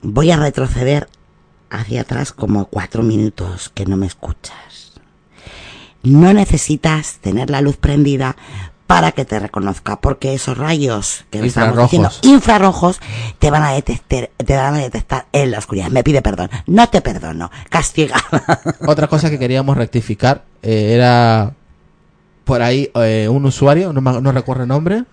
[0.00, 1.08] voy a retroceder
[1.68, 4.92] hacia atrás como cuatro minutos que no me escuchas.
[6.02, 8.36] No necesitas tener la luz prendida
[8.86, 11.90] para que te reconozca, porque esos rayos que estamos Infrarrojos.
[12.20, 13.00] diciendo, infrarrojos,
[13.38, 15.88] te van a detectar, te van a detectar en la oscuridad.
[15.88, 16.50] Me pide perdón.
[16.66, 17.50] No te perdono.
[17.70, 18.22] Castigada.
[18.86, 21.54] Otra cosa que queríamos rectificar eh, era
[22.44, 25.04] por ahí eh, un usuario, no, no recuerdo el nombre,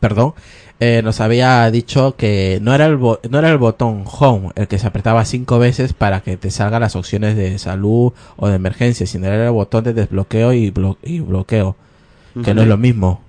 [0.00, 0.34] perdón,
[0.80, 4.66] eh, nos había dicho que no era el bo- no era el botón home el
[4.66, 8.56] que se apretaba cinco veces para que te salgan las opciones de salud o de
[8.56, 11.76] emergencia, sino era el botón de desbloqueo y, blo- y bloqueo,
[12.44, 13.20] que no es lo mismo.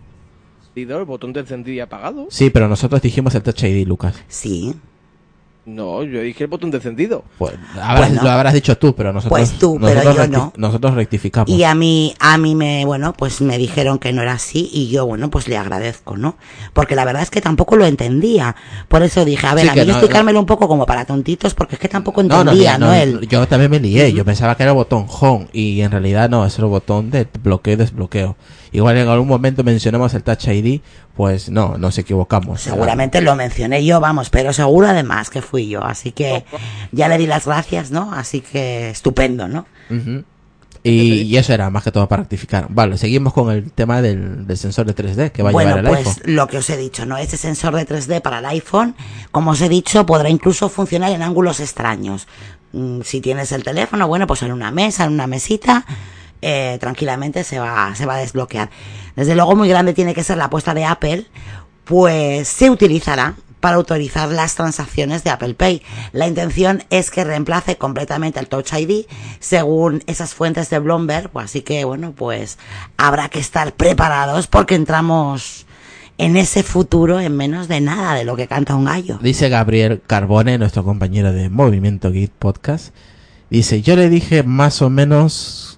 [0.76, 2.28] El botón de encendido y apagado.
[2.30, 4.16] Sí, pero nosotros dijimos el Touch ID, Lucas.
[4.28, 4.74] Sí.
[5.66, 7.24] No, yo dije el botón de encendido.
[7.38, 8.24] Pues, habrás- Bueno.
[8.24, 10.54] lo habrás dicho tú, pero nosotros, Pues tú, pero nosotros, yo recti- no.
[10.58, 11.50] nosotros rectificamos.
[11.50, 14.90] Y a mí, a mí me, bueno, pues me dijeron que no era así y
[14.90, 16.36] yo, bueno, pues le agradezco, ¿no?
[16.74, 18.58] Porque la verdad es que tampoco lo entendía.
[18.90, 21.54] Por eso dije, a ver, Sí, a mí no, explicármelo un poco como para tontitos
[21.54, 22.88] porque es que tampoco No, no, entendía, ¿no?
[22.88, 23.26] no, Él.
[23.30, 24.12] yo también me lié.
[24.12, 27.26] Yo pensaba que era el botón home y en realidad no, es el botón de
[27.42, 28.36] bloqueo y desbloqueo.
[28.74, 30.82] Igual en algún momento mencionamos el Touch ID,
[31.16, 32.60] pues no, nos equivocamos.
[32.62, 35.84] Seguramente lo mencioné yo, vamos, pero seguro además que fui yo.
[35.84, 36.44] Así que
[36.92, 38.12] ya le di las gracias, ¿no?
[38.14, 39.66] Así que estupendo, ¿no?
[39.90, 40.24] Ujú.
[40.86, 42.66] Y, y eso era más que todo para rectificar.
[42.70, 45.86] Vale, seguimos con el tema del, del sensor de 3D que va a bueno, llevar
[45.86, 46.36] el pues iPhone.
[46.36, 47.16] lo que os he dicho, ¿no?
[47.18, 48.94] Ese sensor de 3D para el iPhone,
[49.32, 52.28] como os he dicho, podrá incluso funcionar en ángulos extraños.
[52.74, 55.86] Mm, Si tienes el teléfono, bueno, pues en una mesa, en una mesita,
[56.44, 58.70] eh, tranquilamente se va, se va a desbloquear.
[59.16, 61.26] Desde luego, muy grande tiene que ser la apuesta de Apple,
[61.86, 65.82] pues se utilizará para autorizar las transacciones de Apple Pay.
[66.12, 69.06] La intención es que reemplace completamente el Touch ID
[69.40, 72.58] según esas fuentes de Bloomberg, pues así que bueno, pues
[72.98, 75.66] habrá que estar preparados porque entramos
[76.18, 79.18] en ese futuro en menos de nada de lo que canta un gallo.
[79.22, 82.94] Dice Gabriel Carbone, nuestro compañero de Movimiento Git Podcast.
[83.50, 85.73] Dice, yo le dije más o menos,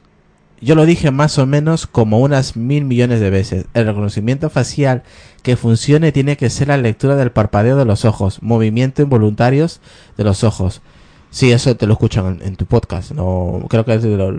[0.62, 3.66] yo lo dije más o menos como unas mil millones de veces.
[3.74, 5.04] El reconocimiento facial
[5.44, 9.82] que funcione tiene que ser la lectura del parpadeo de los ojos, movimiento involuntarios
[10.18, 10.82] de los ojos.
[11.30, 13.12] Sí, eso te lo escuchan en, en tu podcast.
[13.12, 14.34] No, creo que es de lo-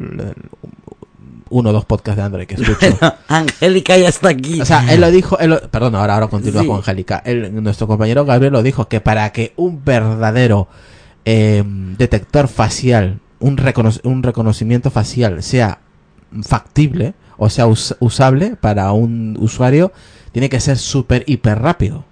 [1.48, 2.98] uno o dos podcasts de Android que escucho.
[3.28, 4.60] Angélica ya está aquí.
[4.60, 6.66] O sea, él lo dijo, él lo- perdón, ahora, ahora continúa Sí.
[6.68, 7.22] con Angélica.
[7.24, 10.66] Él- nuestro compañero Gabriel lo dijo que para que un verdadero
[11.24, 11.62] eh,
[11.98, 15.78] detector facial, un, recono- un reconocimiento facial sea
[16.42, 19.92] factible o sea us- usable para un usuario,
[20.32, 22.04] tiene que ser súper hiper rápido.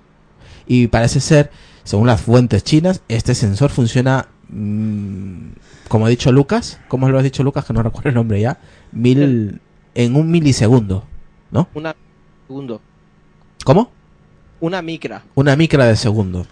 [0.66, 1.50] Y parece ser,
[1.83, 5.48] según las fuentes chinas, este sensor funciona, mm,
[5.88, 7.64] como ha dicho Lucas, ¿cómo lo has dicho Lucas?
[7.64, 8.59] Que no recuerdo el nombre ya,
[8.92, 9.61] mil,
[9.94, 11.05] en un milisegundo,
[11.50, 11.68] ¿no?
[11.74, 11.94] Una
[12.46, 12.81] segundo.
[13.64, 13.90] ¿Cómo?
[14.61, 15.22] Una micra.
[15.35, 16.46] Una micra de segundo.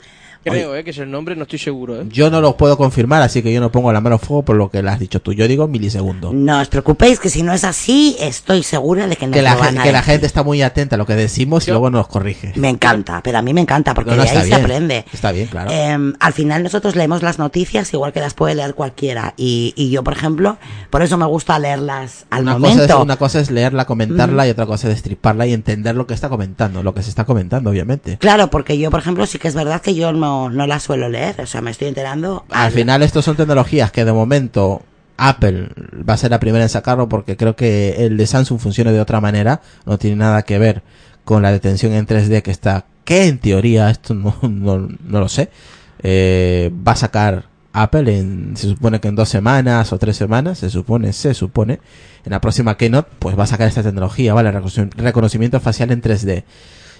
[0.44, 2.04] Creo, eh, que es el nombre, no estoy seguro, eh.
[2.08, 4.56] Yo no lo puedo confirmar, así que yo no pongo la mano a fuego por
[4.56, 5.32] lo que le has dicho tú.
[5.32, 6.32] Yo digo milisegundo.
[6.32, 9.54] No os preocupéis que si no es así, estoy segura de que nos Que la,
[9.54, 11.90] lo van a que la gente está muy atenta a lo que decimos y luego
[11.90, 12.52] nos corrige.
[12.56, 15.04] Me encanta, pero a mí me encanta porque No, no, de ahí se aprende.
[15.12, 15.70] Está bien, claro.
[15.70, 19.90] Eh, al final nosotros leemos las noticias igual que las puede leer cualquiera y, y
[19.90, 20.56] yo por ejemplo
[20.90, 24.46] por eso me gusta leerlas al una, momento cosa es, una cosa es leerla, comentarla
[24.46, 27.24] y otra cosa es destriparla y entender lo que está comentando, lo que se está
[27.24, 28.18] comentando, obviamente.
[28.18, 31.08] claro porque yo por ejemplo sí que es verdad que yo no, no las suelo
[31.08, 34.82] leer o sea me estoy enterando Al final, estos son tecnologías que de momento
[35.16, 35.68] Apple
[36.08, 39.00] va a ser la primera en sacarlo porque creo que el de Samsung funciona de
[39.00, 40.82] otra manera, no tiene nada que ver
[41.24, 45.28] con la detención en 3D que está, que en teoría, esto no, no, no lo
[45.28, 45.50] sé,
[46.02, 50.58] eh, va a sacar Apple en, se supone que en dos semanas o tres semanas,
[50.58, 51.80] se supone, se supone,
[52.24, 54.50] en la próxima Keynote, pues va a sacar esta tecnología, ¿vale?
[54.52, 56.44] Reconoci- Reconocimiento facial en 3D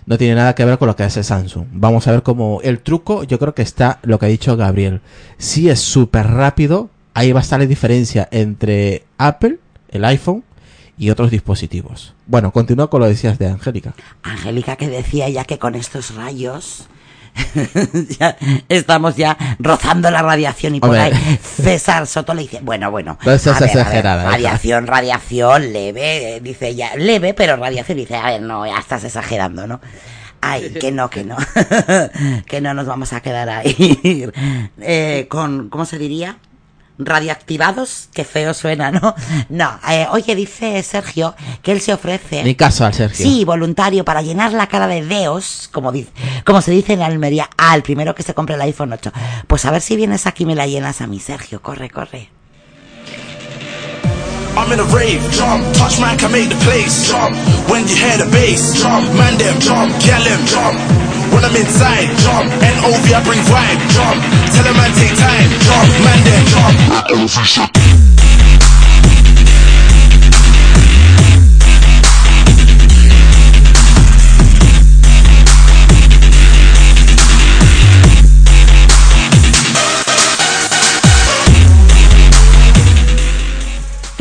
[0.07, 1.67] no tiene nada que ver con lo que hace Samsung.
[1.73, 5.01] Vamos a ver cómo el truco, yo creo que está lo que ha dicho Gabriel.
[5.39, 10.45] Si es súper rápido, ahí va a estar la diferencia entre Apple, el iPhone
[10.99, 12.15] y otros dispositivos.
[12.27, 13.95] Bueno, continúa con lo que decías de Angélica.
[14.23, 16.87] Angélica que decía ya que con estos rayos
[18.19, 18.37] ya
[18.69, 21.05] estamos ya rozando la radiación y por Hombre.
[21.05, 24.31] ahí César Soto le dice, bueno, bueno, No seas a ver, a ver, exagerada, hija.
[24.33, 29.05] radiación, radiación, leve, eh, dice ya, leve, pero radiación, dice, a ver, no, ya estás
[29.05, 29.81] exagerando, ¿no?
[30.41, 31.37] Ay, que no, que no,
[32.47, 34.29] que no nos vamos a quedar ahí
[34.81, 36.37] eh, con, ¿cómo se diría?
[36.99, 39.15] Radioactivados, qué feo suena, ¿no?
[39.49, 42.45] No, eh, oye, dice Sergio que él se ofrece...
[42.45, 43.25] Ni caso al Sergio.
[43.25, 46.11] Sí, voluntario para llenar la cara de deos, como dice,
[46.45, 49.13] como se dice en Almería, al primero que se compre el iPhone 8.
[49.47, 51.63] Pues a ver si vienes aquí y me la llenas a mí, Sergio.
[51.63, 52.31] Corre, corre.
[54.55, 57.35] I'm in a rave, jump, touch man can make the place, jump.
[57.71, 61.02] When you hear the bass, jump, man them, jump, girl them, jump.
[61.33, 64.21] When I'm inside, jump, NOV I bring vibe, jump.
[64.53, 68.02] Tell them man take time, jump, man them, jump.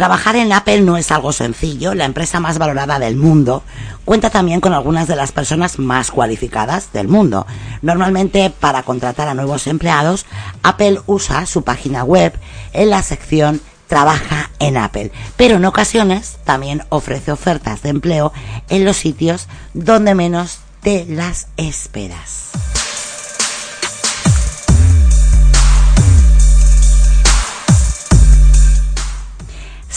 [0.01, 1.93] Trabajar en Apple no es algo sencillo.
[1.93, 3.61] La empresa más valorada del mundo
[4.03, 7.45] cuenta también con algunas de las personas más cualificadas del mundo.
[7.83, 10.25] Normalmente para contratar a nuevos empleados,
[10.63, 12.33] Apple usa su página web
[12.73, 18.33] en la sección Trabaja en Apple, pero en ocasiones también ofrece ofertas de empleo
[18.69, 22.49] en los sitios donde menos te las esperas.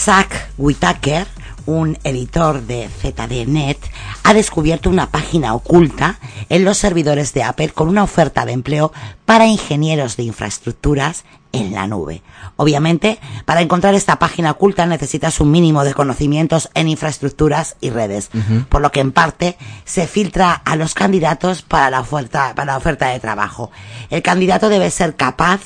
[0.05, 1.25] Zach Whitaker,
[1.65, 3.79] un editor de ZDNet,
[4.21, 8.93] ha descubierto una página oculta en los servidores de Apple con una oferta de empleo
[9.25, 12.21] para ingenieros de infraestructuras en la nube.
[12.55, 18.29] Obviamente, para encontrar esta página oculta necesitas un mínimo de conocimientos en infraestructuras y redes,
[18.69, 22.77] por lo que en parte se filtra a los candidatos para la oferta, para la
[22.77, 23.71] oferta de trabajo.
[24.11, 25.61] El candidato debe ser capaz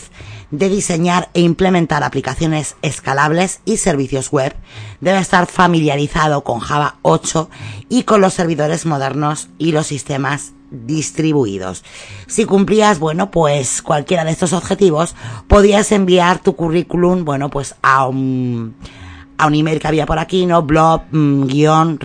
[0.52, 4.56] de diseñar e implementar aplicaciones escalables y servicios web,
[5.02, 7.50] debe estar familiarizado con Java 8
[7.90, 11.84] y con los servidores modernos y los sistemas distribuidos.
[12.28, 15.16] Si cumplías, bueno, pues cualquiera de estos objetivos,
[15.48, 18.76] podías enviar tu currículum, bueno, pues a un
[19.40, 20.62] a un email que había por aquí, ¿no?
[20.62, 21.98] blog mm, guion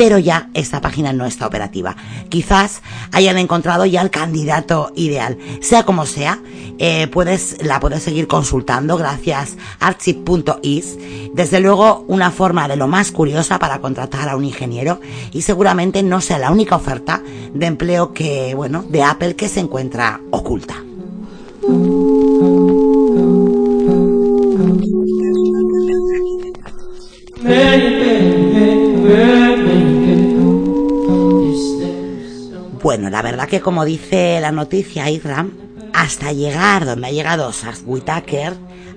[0.00, 1.94] pero ya esta página no está operativa.
[2.30, 2.80] Quizás
[3.12, 5.36] hayan encontrado ya el candidato ideal.
[5.60, 6.40] Sea como sea,
[6.78, 10.96] eh, puedes, la puedes seguir consultando gracias a archive.is.
[11.34, 15.02] Desde luego, una forma de lo más curiosa para contratar a un ingeniero
[15.32, 19.60] y seguramente no sea la única oferta de empleo que, bueno, de Apple que se
[19.60, 20.76] encuentra oculta.
[32.82, 35.52] Bueno, la verdad que como dice la noticia Iram,
[35.92, 38.54] hasta llegar donde ha llegado Sars Whitaker,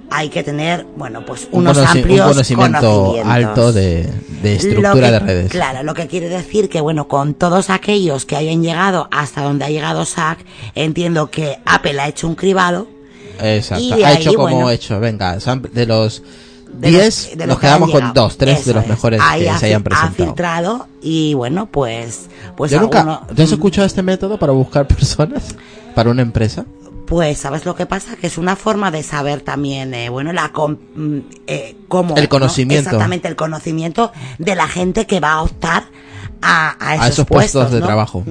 [0.10, 3.32] hay que tener, bueno, pues Un, unos un amplios conocimiento conocimientos.
[3.34, 4.10] alto de,
[4.42, 5.52] de estructura que- de redes.
[5.52, 9.66] Claro, lo que quiere decir que, bueno, con todos aquellos que hayan llegado hasta donde
[9.66, 10.40] ha llegado SAC,
[10.76, 12.88] entiendo que Apple ha hecho un cribado.
[13.42, 13.84] Exacto.
[14.04, 15.00] Ha ahí, hecho como bueno, hecho.
[15.00, 16.22] Venga, de los
[16.74, 18.90] de 10, los- de los nos que quedamos con dos, tres de los es.
[18.90, 20.26] mejores Ahí que ha se hayan fil- Ha presentado.
[20.28, 22.28] filtrado y, bueno, pues...
[22.58, 23.00] pues Yo nunca.
[23.00, 25.56] alguno- ¿Tú has escuchado este método para buscar personas
[25.96, 26.66] para una empresa?
[27.06, 28.16] Pues, ¿sabes lo que pasa?
[28.16, 31.18] Que es una forma de saber también, eh, bueno, la com- mm,
[31.48, 32.16] eh, cómo...
[32.16, 32.30] El ¿no?
[32.30, 32.90] conocimiento.
[32.90, 35.84] Exactamente, el conocimiento de la gente que va a optar
[36.42, 37.86] a, a esos, a esos puestos de ¿no?
[37.86, 38.24] trabajo.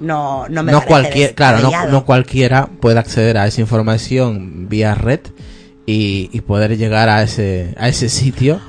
[0.00, 4.94] No, no me no cualquier, claro, no, no cualquiera puede acceder a esa información vía
[4.94, 5.20] red
[5.86, 8.60] y, poder llegar a ese, a ese sitio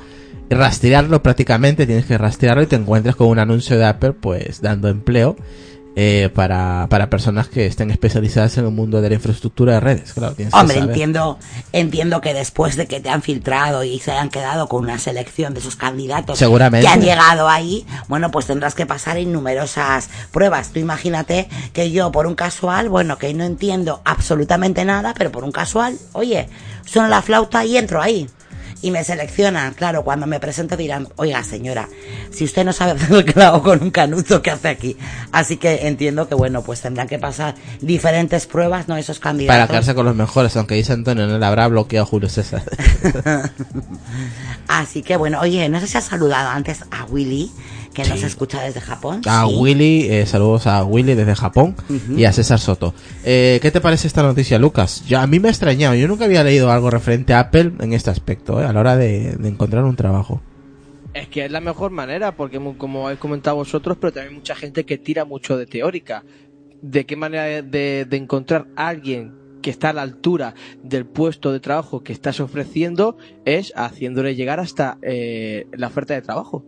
[0.50, 4.60] y rastrearlo prácticamente, tienes que rastrearlo y te encuentras con un anuncio de Apple pues
[4.60, 5.36] dando empleo
[5.98, 10.12] eh, para, para personas que estén especializadas en el mundo de la infraestructura de redes.
[10.12, 11.38] Claro, Hombre, entiendo,
[11.72, 15.54] entiendo que después de que te han filtrado y se hayan quedado con una selección
[15.54, 16.86] de esos candidatos Seguramente.
[16.86, 20.68] que han llegado ahí, bueno, pues tendrás que pasar en numerosas pruebas.
[20.70, 25.44] Tú imagínate que yo por un casual, bueno, que no entiendo absolutamente nada, pero por
[25.44, 26.50] un casual, oye,
[26.84, 28.28] suena la flauta y entro ahí.
[28.82, 31.88] Y me seleccionan, claro, cuando me presento dirán, oiga señora,
[32.30, 34.96] si usted no sabe hacer el clavo con un canuto, ¿qué hace aquí?
[35.32, 38.96] Así que entiendo que bueno, pues tendrán que pasar diferentes pruebas, ¿no?
[38.96, 39.56] Esos candidatos.
[39.56, 42.62] Para quedarse con los mejores, aunque dice Antonio, no le habrá bloqueado Julio César.
[44.68, 47.50] Así que bueno, oye, no sé si has saludado antes a Willy,
[48.02, 49.22] que nos escucha desde Japón.
[49.26, 49.54] A Sí.
[49.56, 51.74] Willy, eh, saludos a Willy desde Japón
[52.16, 52.94] y a César Soto.
[53.24, 55.04] Eh, ¿Qué te parece esta noticia, Lucas?
[55.08, 57.92] Ya, a mí me ha extrañado, yo nunca había leído algo referente a Apple en
[57.94, 60.42] este aspecto, eh, a la hora de, de encontrar un trabajo.
[61.14, 64.84] Es que es la mejor manera, porque como habéis comentado vosotros, pero también mucha gente
[64.84, 66.22] que tira mucho de teórica.
[66.82, 69.32] ¿De qué manera de, de encontrar a alguien
[69.62, 73.16] que está a la altura del puesto de trabajo que estás ofreciendo?
[73.46, 76.66] Es haciéndole llegar hasta eh, la oferta de trabajo.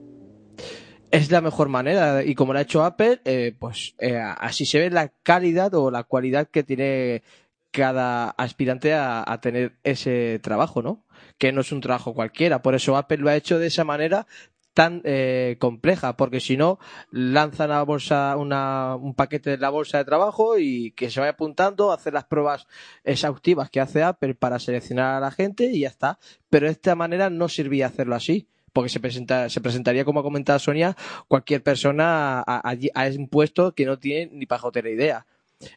[1.10, 4.78] Es la mejor manera, y como lo ha hecho Apple, eh, pues eh, así se
[4.78, 7.22] ve la calidad o la cualidad que tiene
[7.70, 11.04] cada aspirante a, tener ese trabajo, ¿no?
[11.38, 12.62] que no es un trabajo cualquiera.
[12.62, 14.26] Por eso Apple lo ha hecho de esa manera
[14.74, 16.78] tan eh, compleja, porque si no,
[17.10, 21.32] lanzan a bolsa una, un paquete de la bolsa de trabajo y que se vaya
[21.32, 22.68] apuntando, hacer las pruebas
[23.02, 26.18] exhaustivas que hace Apple para seleccionar a la gente y ya está.
[26.48, 28.48] Pero de esta manera no servía hacerlo así.
[28.72, 30.96] Porque se, presenta, se presentaría, como ha comentado Sonia,
[31.26, 35.26] cualquier persona a, a, un puesto que no tiene ni pajotera idea.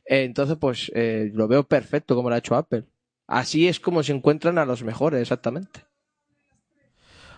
[0.06, 2.86] Eh, entonces, pues eh, lo veo perfecto como lo ha hecho Apple.
[3.28, 5.82] Así es como se encuentran a los mejores, exactamente.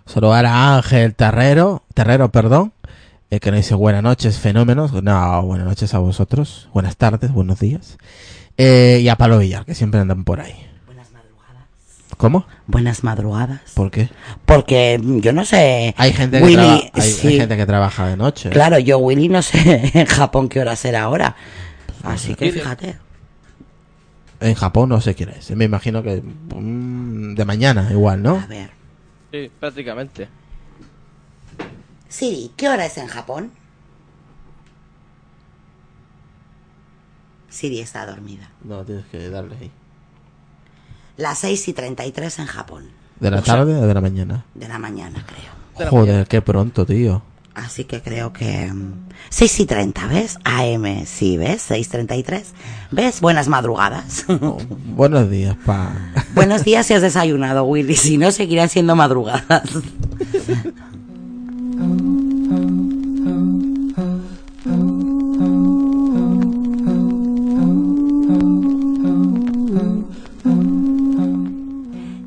[0.06, 2.74] Saludar a Ángel Terrero, Terrero, perdón,
[3.30, 4.92] eh, que nos dice buenas noches, fenómenos.
[4.92, 7.98] No, buenas noches a vosotros, buenas tardes, buenos días.
[8.58, 10.73] Eh, y a Palo Villar, que siempre andan por ahí.
[12.24, 12.46] ¿Cómo?
[12.68, 13.74] Buenas madrugadas.
[13.74, 14.10] ¿Por qué?
[14.46, 15.94] Porque yo no sé.
[15.98, 18.50] Hay gente que, traba- hay, gente que trabaja de noche.
[18.50, 21.36] Claro, yo, Willy, no sé en Japón qué hora será ahora.
[22.02, 22.96] Así que fíjate.
[24.40, 25.52] En Japón no sé quién es.
[25.52, 28.48] Me imagino que mm, de mañana igual, A ¿no?
[28.48, 28.70] ver.
[29.34, 30.30] Sí, prácticamente.
[32.08, 33.52] Siri, ¿qué hora es en Japón?
[37.50, 38.50] Siri está dormida.
[38.64, 39.72] No, tienes que darle ahí.
[41.18, 42.86] Las 6 y 33 en Japón.
[43.20, 44.46] ¿De la O sea- tarde o de la mañana?
[44.56, 45.52] De la mañana, creo.
[45.86, 47.22] La Joder, qué pronto, tío.
[47.56, 48.72] Así que creo que...
[48.74, 50.40] mm, 6 y 30, ¿ves?
[50.44, 51.70] AM, sí, ¿ves?
[51.70, 52.44] 6.33.
[52.92, 53.22] ¿Ves?
[53.22, 54.26] Buenas madrugadas.
[54.28, 54.58] Oh,
[54.96, 55.94] buenos días, pa.
[56.34, 57.96] Buenos días si has desayunado, Willy.
[57.96, 59.70] Si no, seguirán siendo madrugadas.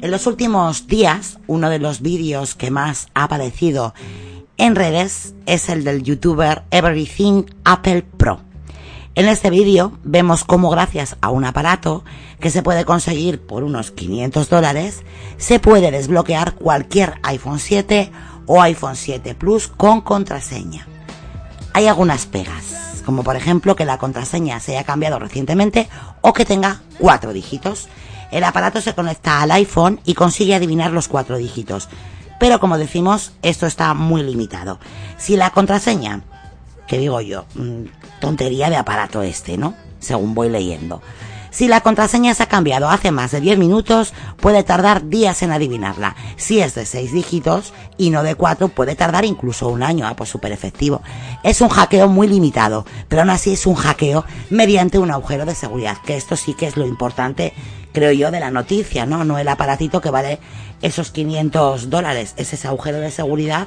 [0.06, 3.92] En los últimos días, uno de los vídeos que más ha aparecido
[4.56, 8.38] en redes es el del youtuber Everything Apple Pro.
[9.16, 12.04] En este vídeo vemos cómo gracias a un aparato
[12.38, 15.02] que se puede conseguir por unos 500 dólares,
[15.38, 18.12] se puede desbloquear cualquier iPhone 7
[18.46, 20.86] o iPhone 7 Plus con contraseña.
[21.72, 25.88] Hay algunas pegas, como por ejemplo que la contraseña se haya cambiado recientemente
[26.20, 27.88] o que tenga cuatro dígitos.
[28.30, 31.88] El aparato se conecta al iPhone y consigue adivinar los cuatro dígitos.
[32.38, 34.78] Pero como decimos, esto está muy limitado.
[35.16, 36.22] Si la contraseña
[36.86, 37.84] que digo yo, mm,
[38.20, 39.74] tontería de aparato este, ¿no?
[39.98, 41.02] Según voy leyendo.
[41.56, 45.52] Si la contraseña se ha cambiado hace más de 10 minutos, puede tardar días en
[45.52, 46.14] adivinarla.
[46.36, 50.06] Si es de 6 dígitos y no de 4, puede tardar incluso un año.
[50.06, 51.00] Ah, pues súper efectivo.
[51.42, 55.54] Es un hackeo muy limitado, pero aún así es un hackeo mediante un agujero de
[55.54, 57.54] seguridad, que esto sí que es lo importante,
[57.94, 59.24] creo yo, de la noticia, ¿no?
[59.24, 60.38] No el aparatito que vale
[60.82, 63.66] esos 500 dólares, es ese agujero de seguridad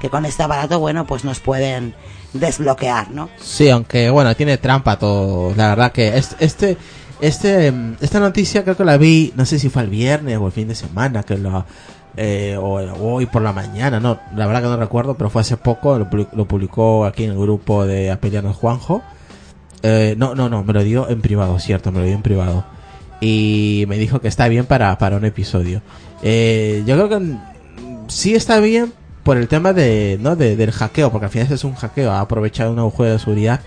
[0.00, 1.94] que con este aparato, bueno, pues nos pueden
[2.32, 3.28] desbloquear, ¿no?
[3.38, 5.52] Sí, aunque bueno, tiene trampa todo.
[5.54, 6.78] La verdad que es- este,
[7.20, 10.46] este, mm, esta noticia creo que la vi, no sé si fue el viernes o
[10.46, 11.64] el fin de semana, que lo,
[12.16, 12.74] eh, o,
[13.14, 16.08] hoy por la mañana, no, la verdad que no recuerdo, pero fue hace poco, lo,
[16.10, 19.02] publi- lo publicó aquí en el grupo de Apelianos Juanjo.
[19.82, 22.64] Eh, no, no, no, me lo dio en privado, cierto, me lo dio en privado.
[23.20, 25.82] Y me dijo que está bien para, para un episodio.
[26.22, 27.36] Eh, yo creo que
[28.08, 28.92] sí está bien
[29.22, 30.34] por el tema de, ¿no?
[30.36, 33.60] de- del hackeo, porque al final es un hackeo, ha aprovechado un agujero de seguridad.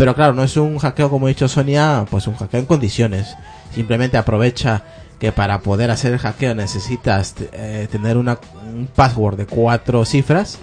[0.00, 3.36] Pero claro, no es un hackeo, como ha dicho Sonia, pues un hackeo en condiciones.
[3.74, 4.82] Simplemente aprovecha
[5.18, 8.38] que para poder hacer el hackeo necesitas eh, tener una,
[8.74, 10.58] un password de cuatro cifras,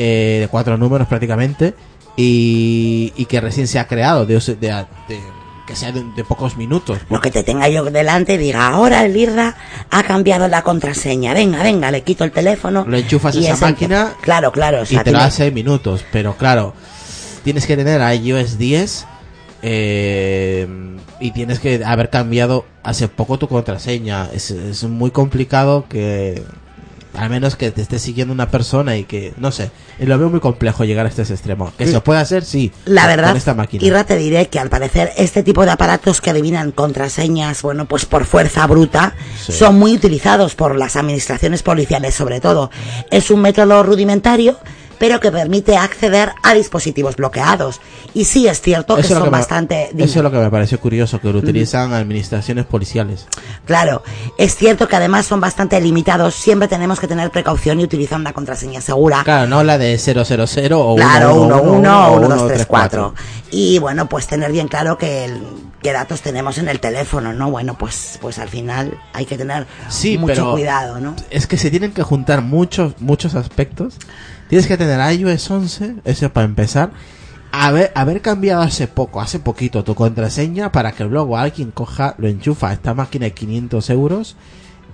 [0.00, 1.74] eh, de cuatro números prácticamente,
[2.16, 6.56] y, y que recién se ha creado, de, de- de- que sea de, de pocos
[6.56, 6.98] minutos.
[7.08, 11.34] Lo que te tenga yo delante y diga, ahora el ha cambiado la contraseña.
[11.34, 12.84] Venga, venga, le quito el teléfono.
[12.86, 14.80] Lo enchufas a esa máquina Claro, claro.
[14.80, 16.04] o y te lo hace minutos.
[16.10, 16.74] Pero claro,
[17.44, 19.06] tienes que tener iOS 10
[19.62, 20.66] eh,
[21.20, 24.28] y tienes que haber cambiado hace poco tu contraseña.
[24.32, 26.42] Es, es muy complicado que,
[27.14, 29.70] al menos que te esté siguiendo una persona y que, no sé,
[30.00, 31.72] lo veo muy complejo llegar a este extremo.
[31.78, 32.72] Que se puede hacer, sí.
[32.86, 33.84] La verdad, Con esta máquina.
[33.84, 38.04] Irra, te diré que al parecer este tipo de aparatos que adivinan contraseñas, bueno, pues
[38.06, 39.52] por fuerza bruta, Sí.
[39.52, 42.70] son muy utilizados por las administraciones policiales sobre todo.
[43.10, 44.58] Es un método rudimentario,
[45.02, 47.80] pero que permite acceder a dispositivos bloqueados.
[48.14, 49.90] Y sí es cierto que Eso son que me- bastante...
[49.98, 53.26] Eso es lo que me pareció curioso, que lo utilizan administraciones policiales.
[53.66, 54.04] Claro,
[54.38, 56.36] es cierto que además son bastante limitados.
[56.36, 59.22] Siempre tenemos que tener precaución y utilizar una contraseña segura.
[59.24, 63.14] Claro, no la de 000 o Claro, 1, 1, 1 o 1, 2, 3, 4.
[63.50, 65.42] Y bueno, pues tener bien claro que el-
[65.82, 67.50] qué datos tenemos en el teléfono, ¿no?
[67.50, 71.16] Bueno, pues, pues al final hay que tener Sí, mucho pero cuidado, ¿no?
[71.28, 73.96] es que se tienen que juntar muchos muchos aspectos.
[74.52, 76.90] Tienes que tener iOS 11, eso para empezar.
[77.52, 82.28] Haber, haber cambiado hace poco, hace poquito tu contraseña para que luego alguien coja, lo
[82.28, 84.36] enchufa a esta máquina de 500 euros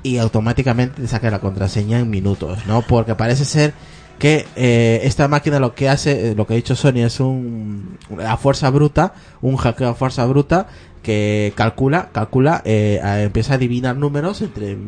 [0.04, 2.82] y automáticamente te saque la contraseña en minutos, ¿no?
[2.82, 3.74] Porque parece ser
[4.20, 7.98] que eh, esta máquina lo que hace, eh, lo que ha dicho Sony es un
[8.24, 10.68] a fuerza bruta, un hackeo a fuerza bruta
[11.02, 14.78] que calcula, calcula, eh, empieza a adivinar números entre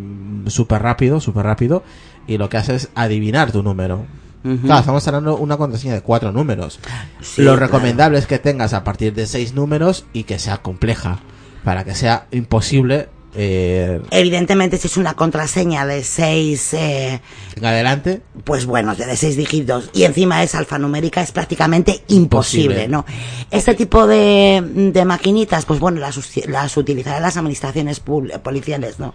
[0.47, 1.83] súper rápido, súper rápido
[2.29, 4.07] y lo que hace es adivinar tu número.
[4.43, 6.81] Claro, estamos hablando de una contraseña de cuatro números.
[7.21, 7.67] Sí, lo claro.
[7.67, 11.19] recomendable es que tengas a partir de seis números y que sea compleja
[11.65, 17.21] para que sea imposible eh, Evidentemente, si es una contraseña de seis, eh,
[17.55, 18.23] en adelante.
[18.43, 22.89] pues bueno, de seis dígitos y encima es alfanumérica, es prácticamente imposible, Imposible.
[22.89, 23.05] ¿no?
[23.51, 29.15] Este tipo de, de maquinitas, pues bueno, las, las utilizarán las administraciones policiales, ¿no?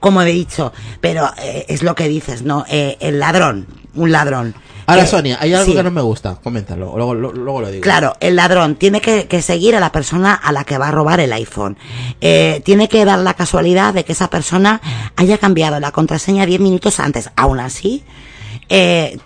[0.00, 2.64] Como he dicho, pero eh, es lo que dices, ¿no?
[2.68, 4.54] Eh, el ladrón, un ladrón.
[4.86, 5.74] Ahora, que- Sonia, hay algo sí.
[5.74, 6.36] que no me gusta.
[6.42, 7.82] Coméntalo, luego, lo- luego lo digo.
[7.82, 10.90] Claro, el ladrón tiene que, que seguir a la persona a la que va a
[10.90, 11.76] robar el iPhone.
[12.20, 14.80] Eh, tiene que dar la casualidad de que esa persona
[15.16, 17.30] haya cambiado la contraseña 10 minutos antes.
[17.36, 18.02] Aún así,
[18.68, 19.18] eh,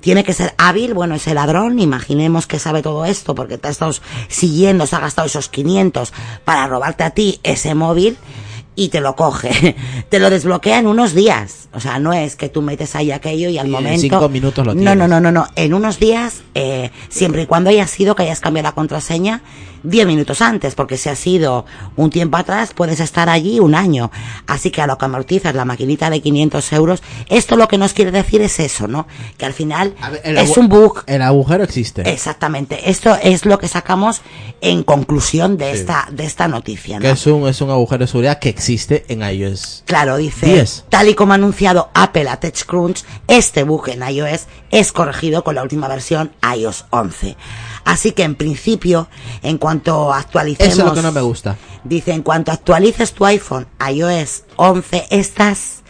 [0.00, 3.70] tiene que ser hábil, bueno, ese ladrón, imaginemos que sabe todo esto porque te ha
[3.70, 3.92] estado
[4.28, 6.12] siguiendo, se ha gastado esos 500
[6.44, 8.16] para robarte a ti ese móvil
[8.76, 9.74] y te lo coge.
[10.10, 11.68] Te lo desbloquea en unos días.
[11.72, 14.00] O sea, no es que tú metes ahí aquello y al Y en momento...
[14.02, 14.96] cinco minutos lo No, tienes.
[14.98, 15.46] no, no, no, no.
[15.56, 19.40] En unos días, eh, siempre y cuando haya sido que hayas cambiado la contraseña
[19.82, 21.64] 10 minutos antes, porque si ha sido
[21.94, 24.10] un tiempo atrás, puedes estar allí un año.
[24.48, 27.92] Así que a lo que amortizas la maquinita de 500 euros, esto lo que nos
[27.92, 29.06] quiere decir es eso, ¿no?
[29.38, 31.02] Que al final ver, es un bug.
[31.06, 32.02] El agujero existe.
[32.10, 32.90] Exactamente.
[32.90, 34.22] Esto es lo que sacamos
[34.60, 35.78] en conclusión de Sí.
[35.80, 37.02] esta, de esta noticia, ¿no?
[37.02, 39.84] Que es un, es un agujero de seguridad que existe en iOS.
[39.86, 40.86] Claro, dice, 10.
[40.88, 45.54] tal y como ha anunciado Apple a TechCrunch, este bug en iOS es corregido con
[45.54, 47.36] la última versión iOS 11.
[47.84, 49.08] Así que en principio,
[49.42, 50.72] en cuanto actualicemos...
[50.72, 51.56] Eso es lo que no me gusta.
[51.84, 55.82] Dice, en cuanto actualices tu iPhone iOS 11, estás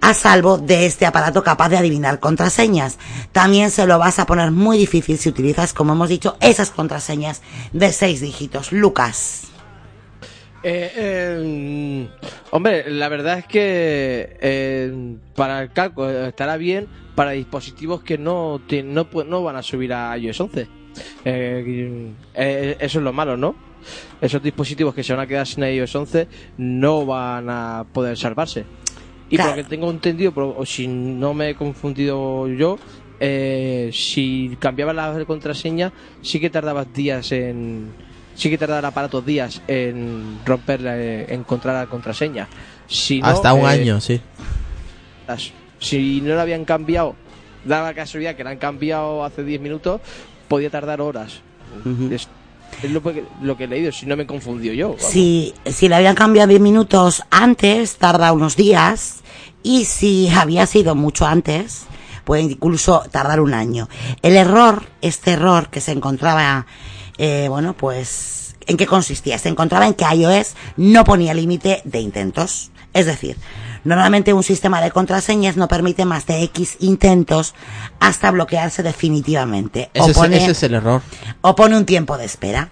[0.00, 2.98] a salvo de este aparato capaz de adivinar contraseñas.
[3.32, 7.42] También se lo vas a poner muy difícil si utilizas, como hemos dicho, esas contraseñas
[7.72, 8.72] de seis dígitos.
[8.72, 9.49] Lucas.
[10.62, 12.08] Eh, eh,
[12.50, 18.60] hombre, la verdad es que eh, para el cálculo estará bien para dispositivos que no,
[18.84, 20.68] no, no van a subir a iOS 11.
[21.24, 23.54] Eh, eh, eso es lo malo, ¿no?
[24.20, 28.64] Esos dispositivos que se van a quedar sin iOS 11 no van a poder salvarse.
[29.30, 29.50] Y Claro.
[29.50, 32.78] por lo que tengo entendido, o si no me he confundido yo,
[33.20, 38.09] eh, si cambiabas la contraseña, sí que tardabas días en.
[38.40, 42.48] Sí que tardaba el aparato días en romper, la- eh, encontrar la contraseña.
[42.86, 44.18] Si no, Hasta un eh, año, sí.
[45.78, 47.14] Si no la habían cambiado,
[47.66, 50.00] daba casualidad que la han cambiado hace 10 minutos,
[50.48, 51.42] podía tardar horas.
[52.10, 52.28] Es,
[52.82, 54.88] es lo, que, lo que he leído, si no me he confundido yo.
[54.94, 55.04] vamos.
[55.04, 59.20] Si, si le habían cambiado 10 minutos antes, tarda unos días.
[59.62, 61.84] Y si había sido mucho antes,
[62.24, 63.88] puede incluso tardar un año.
[64.22, 66.66] El error, este error que se encontraba,
[67.20, 69.38] eh, bueno, pues, ¿en qué consistía?
[69.38, 72.70] Se encontraba en que iOS no ponía límite de intentos.
[72.94, 73.36] Es decir,
[73.84, 77.54] normalmente un sistema de contraseñas no permite más de X intentos
[78.00, 79.90] hasta bloquearse definitivamente.
[79.94, 81.02] Ese, es, pone- ese es el error.
[81.42, 82.70] o pone un tiempo de espera.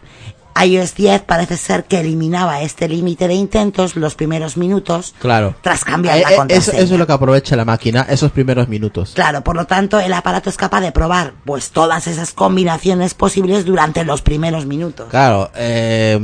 [0.64, 5.54] iOS 10 parece ser que eliminaba este límite de intentos los primeros minutos Claro.
[5.62, 6.78] tras cambiar Eh, la eh, eso, contraseña.
[6.82, 9.12] eso es lo que aprovecha la máquina, esos primeros minutos.
[9.14, 13.64] Claro, por lo tanto, el aparato es capaz de probar pues todas esas combinaciones posibles
[13.64, 15.08] durante los primeros minutos.
[15.10, 16.18] Claro, eh,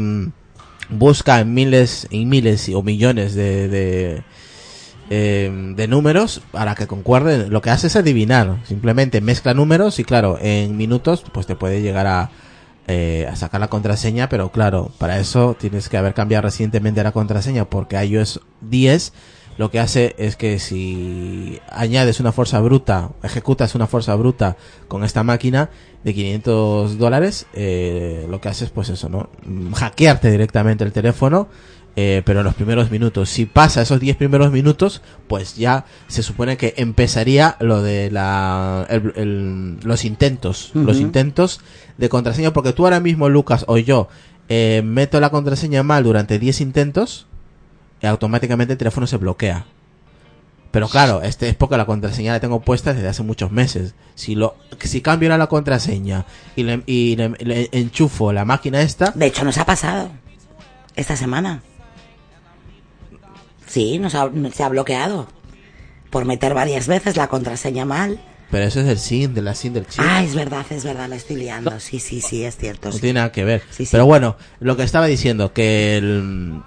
[0.88, 4.22] busca en miles y miles o millones de, de,
[5.10, 7.50] eh, de números para que concuerden.
[7.50, 8.58] Lo que hace es adivinar.
[8.66, 12.30] Simplemente mezcla números y claro, en minutos pues te puede llegar a,
[12.86, 17.12] eh, a sacar la contraseña, pero claro, para eso tienes que haber cambiado recientemente la
[17.12, 19.12] contraseña porque iOS 10
[19.56, 24.56] lo que hace es que si añades una fuerza bruta, ejecutas una fuerza bruta
[24.88, 25.70] con esta máquina
[26.02, 29.30] de 500 dólares, eh, lo que haces pues eso, ¿no?
[29.44, 31.48] Mm, Hackearte directamente el teléfono
[31.96, 33.28] eh, pero en los primeros minutos.
[33.30, 38.86] Si pasa esos 10 primeros minutos, pues ya se supone que empezaría lo de la,
[38.90, 41.60] el- el- los intentos, los intentos
[41.98, 44.08] de contraseña, porque tú ahora mismo, Lucas, o yo,
[44.48, 47.26] eh, meto la contraseña mal durante 10 intentos,
[48.02, 49.64] y automáticamente el teléfono se bloquea.
[50.72, 53.94] Pero claro, este es porque la contraseña la tengo puesta desde hace muchos meses.
[54.16, 56.26] Si lo, si cambio ahora la contraseña
[56.56, 60.10] y le, y le- le enchufo la máquina esta, De hecho, nos ha pasado
[60.96, 61.62] esta semana.
[63.74, 65.26] Sí, nos ha, se ha bloqueado
[66.10, 68.20] por meter varias veces la contraseña mal.
[68.52, 70.00] pero eso es el SIN, de la SIN del chip.
[70.06, 71.80] Ah, es verdad, es verdad, la estoy liando.
[71.80, 72.90] Sí, sí, sí, es cierto.
[72.90, 73.00] No sí.
[73.00, 73.62] tiene nada que ver.
[73.70, 73.88] Sí, sí.
[73.90, 76.60] Pero bueno, lo que estaba diciendo, que el...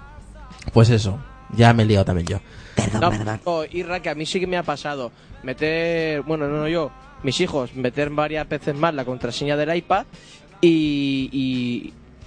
[0.74, 1.18] Pues eso,
[1.56, 2.40] ya me he liado también yo.
[2.76, 3.40] Perdón, No, perdón.
[3.46, 5.10] no, Irra, que a mí sí que me ha pasado.
[5.42, 6.90] Meter, bueno, no, no yo,
[7.22, 10.04] mis hijos, meter varias veces más la contraseña del iPad
[10.60, 11.30] y,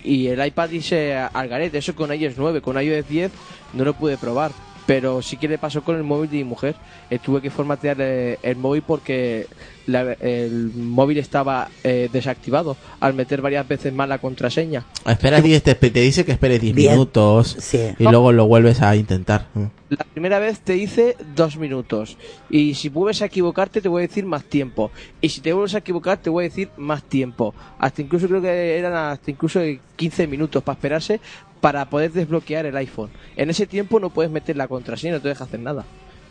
[0.04, 1.78] y, y el iPad dice al garete.
[1.78, 3.32] Eso con iOS 9, con iOS 10
[3.74, 4.52] no lo pude probar.
[4.86, 6.76] Pero sí que le pasó con el móvil de mi mujer.
[7.10, 9.48] Eh, tuve que formatear eh, el móvil porque
[9.86, 14.86] la- el móvil estaba eh, desactivado al meter varias veces más la contraseña.
[15.06, 16.92] Espera, diez- te, te dice que esperes 10 Bien.
[16.94, 17.80] minutos Sí.
[18.00, 19.48] y luego lo vuelves a intentar.
[19.54, 19.66] Mm.
[19.90, 22.18] La primera vez te dice dos minutos.
[22.50, 24.90] Y si vuelves a equivocarte, te voy a decir más tiempo.
[25.20, 27.54] Y si te vuelves a equivocar, te voy a decir más tiempo.
[27.78, 29.60] Hasta incluso creo que eran hasta incluso
[29.98, 31.20] 15 minutos para esperarse
[31.62, 33.10] para poder desbloquear el iPhone.
[33.36, 35.86] En ese tiempo no puedes meter la contraseña, no te deja hacer nada.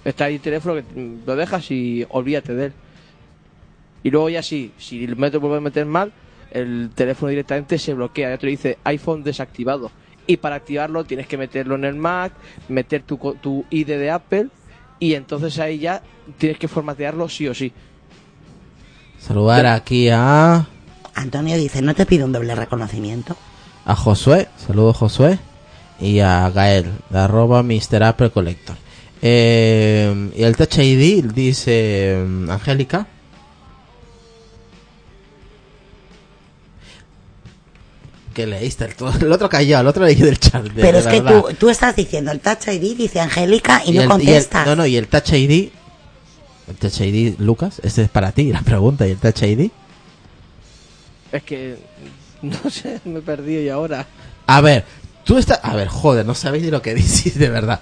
[0.04, 2.72] Está ahí el teléfono que mm, lo dejas y olvídate de él.
[4.02, 6.12] Y luego ya sí, si el metro vuelve a meter mal,
[6.50, 8.30] el teléfono directamente se bloquea.
[8.30, 9.90] Ya te dice iPhone desactivado.
[10.26, 12.32] Y para activarlo tienes que meterlo en el Mac,
[12.68, 14.48] meter tu, co- tu ID de Apple
[14.98, 16.02] y entonces ahí ya
[16.38, 17.72] tienes que formatearlo sí o sí.
[19.18, 20.66] Saludar aquí a,
[21.14, 23.36] Antonio dice, ¿no te pido un doble reconocimiento?
[23.84, 25.38] A Josué, saludos Josué,
[26.00, 28.02] y a Gael, de arroba Mr.
[28.04, 28.76] Apple Collector.
[29.22, 33.06] Eh, y el Touch ID dice mm, Angélica.
[38.34, 40.62] Que leíste, el, todo- el otro callado, el otro leí del chat.
[40.64, 44.02] de- Pero es que tú, tú estás diciendo el Touch ID, dice Angélica, y, no
[44.02, 44.66] el- contestas.
[44.66, 45.70] no, no, y el Touch ID.
[46.68, 49.06] El Touch ID, Lucas, este es para ti la pregunta.
[49.06, 49.70] ¿Y el Touch ID?
[51.32, 51.76] Es que
[52.64, 54.06] no sé, me he perdido y ahora.
[54.46, 54.84] A ver,
[55.24, 55.60] tú estás.
[55.62, 57.80] A ver, joder, no sabéis ni lo que decís de verdad.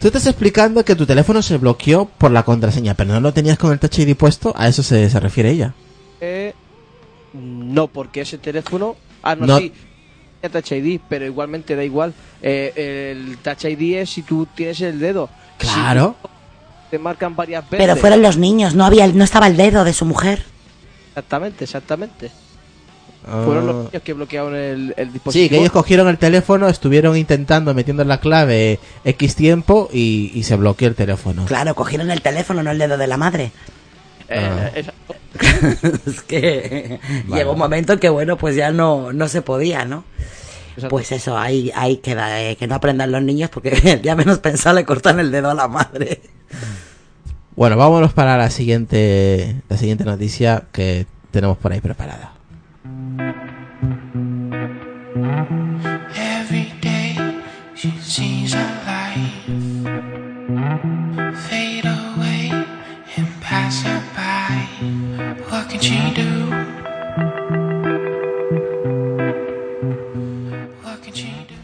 [0.00, 3.56] Tú estás explicando que tu teléfono se bloqueó por la contraseña, pero no lo tenías
[3.58, 4.52] con el Touch ID puesto.
[4.56, 5.72] A eso se, se refiere ella.
[6.20, 6.52] Eh,
[7.32, 8.96] no, porque ese teléfono.
[9.22, 9.58] Ah, no, No.
[9.58, 9.72] sí.
[10.52, 12.12] Touch ID, pero igualmente da igual.
[12.42, 15.30] Eh, el Touch ID es si tú tienes el dedo.
[15.56, 16.16] Claro.
[16.22, 17.78] Si te marcan varias veces.
[17.78, 20.44] Pero fueron los niños, no había, no estaba el dedo de su mujer.
[21.08, 22.30] Exactamente, exactamente.
[23.26, 23.42] Ah.
[23.44, 25.42] Fueron los niños que bloquearon el, el dispositivo.
[25.44, 30.42] Sí, que ellos cogieron el teléfono, estuvieron intentando metiendo la clave X tiempo y, y
[30.42, 31.44] se bloqueó el teléfono.
[31.46, 33.52] Claro, cogieron el teléfono, no el dedo de la madre.
[34.28, 34.70] Eh, Ah.
[34.74, 35.14] exacto.
[36.06, 37.40] es que Vale.
[37.40, 40.04] llegó un momento en que, bueno, pues ya no, no se podía, ¿no?
[40.76, 40.88] Exacto.
[40.88, 44.38] Pues eso, ahí, ahí queda, eh, que no aprendan los niños porque el día menos
[44.38, 46.20] pensado le cortan el dedo a la madre.
[47.56, 52.32] Bueno, vámonos para la siguiente, la siguiente noticia que tenemos por ahí preparada.
[65.74, 66.30] What can she do?
[70.84, 71.54] What can she do?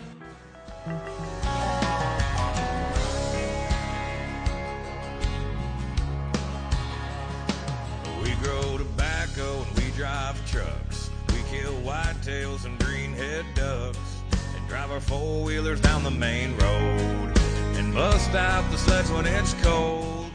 [8.21, 11.11] We grow tobacco and we drive trucks.
[11.29, 13.99] We kill whitetails and greenhead ducks.
[14.57, 17.39] And drive our four wheelers down the main road.
[17.77, 20.33] And bust out the sleds when it's cold.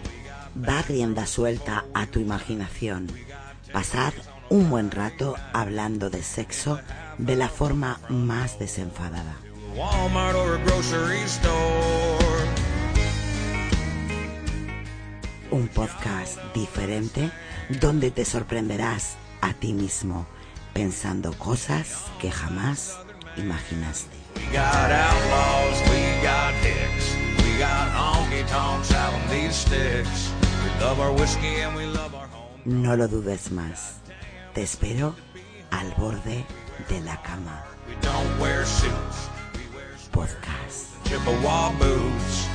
[0.56, 3.35] We got Da suelta a tu imaginación.
[3.76, 4.14] Pasar
[4.50, 6.80] un buen rato hablando de sexo
[7.18, 9.36] de la forma más desenfadada.
[15.52, 17.30] Un podcast diferente
[17.82, 20.26] donde te sorprenderás a ti mismo
[20.72, 22.98] pensando cosas que jamás
[23.36, 24.16] imaginaste.
[32.66, 34.00] No lo dudes más.
[34.56, 35.16] Te espero
[35.70, 36.44] al borde
[36.90, 37.64] de la cama.
[37.88, 39.30] We don't wear suits.
[39.54, 40.96] We wear Podcast.
[41.04, 42.48] Chippewa boots,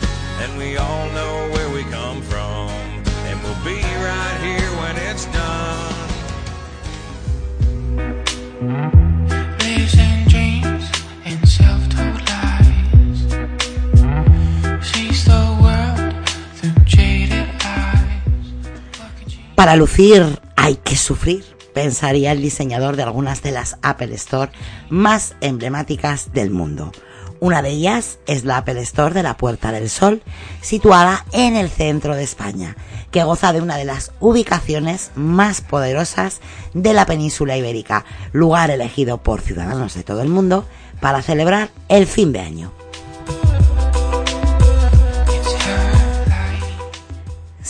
[0.42, 2.68] and we all know where we come from,
[3.28, 6.00] and we'll be right here when it's done.
[19.60, 21.44] Para lucir hay que sufrir,
[21.74, 24.50] pensaría el diseñador de algunas de las Apple Store
[24.88, 26.92] más emblemáticas del mundo.
[27.40, 30.22] Una de ellas es la Apple Store de la Puerta del Sol,
[30.62, 32.74] situada en el centro de España,
[33.10, 36.40] que goza de una de las ubicaciones más poderosas
[36.72, 40.64] de la península ibérica, lugar elegido por ciudadanos de todo el mundo
[41.00, 42.79] para celebrar el fin de año.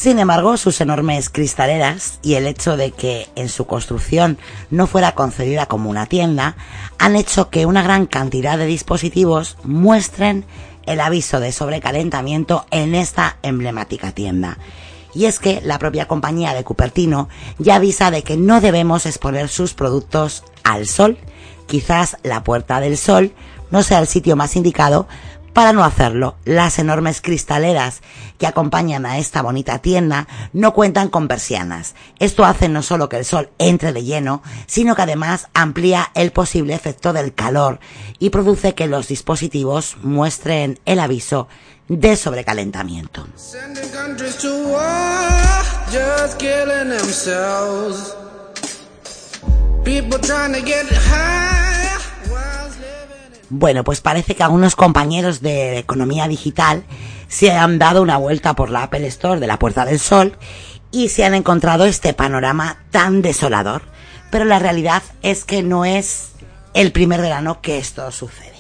[0.01, 4.38] Sin embargo, sus enormes cristaleras y el hecho de que en su construcción
[4.70, 6.57] no fuera concedida como una tienda
[6.98, 10.46] han hecho que una gran cantidad de dispositivos muestren
[10.86, 14.57] el aviso de sobrecalentamiento en esta emblemática tienda.
[15.14, 17.28] Y es que la propia compañía de Cupertino
[17.59, 21.18] ya avisa de que no debemos exponer sus productos al sol.
[21.66, 23.34] Quizás la Puerta del Sol
[23.70, 25.09] no sea el sitio más indicado
[25.53, 28.03] para no hacerlo, las enormes cristaleras
[28.41, 31.95] que acompañan a esta bonita tienda no cuentan con persianas.
[32.18, 36.32] Esto hace no solo que el sol entre de lleno, sino que además amplía el
[36.32, 37.80] posible efecto del calor
[38.18, 41.49] y produce que los dispositivos muestren el aviso
[41.88, 43.26] de sobrecalentamiento.
[53.53, 56.84] Bueno, pues parece que algunos compañeros de economía digital
[57.26, 60.38] se han dado una vuelta por la Apple Store de la Puerta del Sol
[60.92, 63.82] y se han encontrado este panorama tan desolador.
[64.30, 66.30] Pero la realidad es que no es
[66.74, 68.55] el primer verano que esto sucede.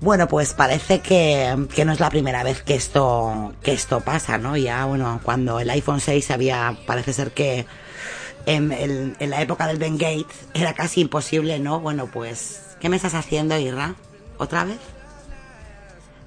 [0.00, 4.38] Bueno, pues parece que, que no es la primera vez que esto, que esto pasa,
[4.38, 4.56] ¿no?
[4.56, 7.66] Ya, bueno, cuando el iPhone 6 había, parece ser que
[8.46, 11.80] en, el- en la época del Ben Gates era casi imposible, ¿no?
[11.80, 13.94] Bueno, pues, ¿qué me estás haciendo, Irra?
[14.38, 14.78] ¿Otra vez?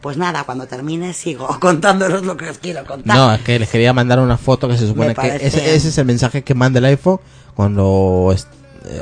[0.01, 3.17] Pues nada, cuando termine sigo contándonos lo que os quiero contar.
[3.17, 5.97] No, es que les quería mandar una foto que se supone que ese, ese es
[5.97, 7.19] el mensaje que manda el iPhone
[7.53, 9.01] cuando eh,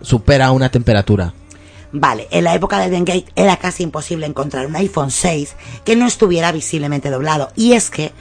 [0.00, 1.34] supera una temperatura.
[1.92, 5.96] Vale, en la época del Ben Gate era casi imposible encontrar un iPhone 6 que
[5.96, 7.50] no estuviera visiblemente doblado.
[7.56, 8.12] Y es que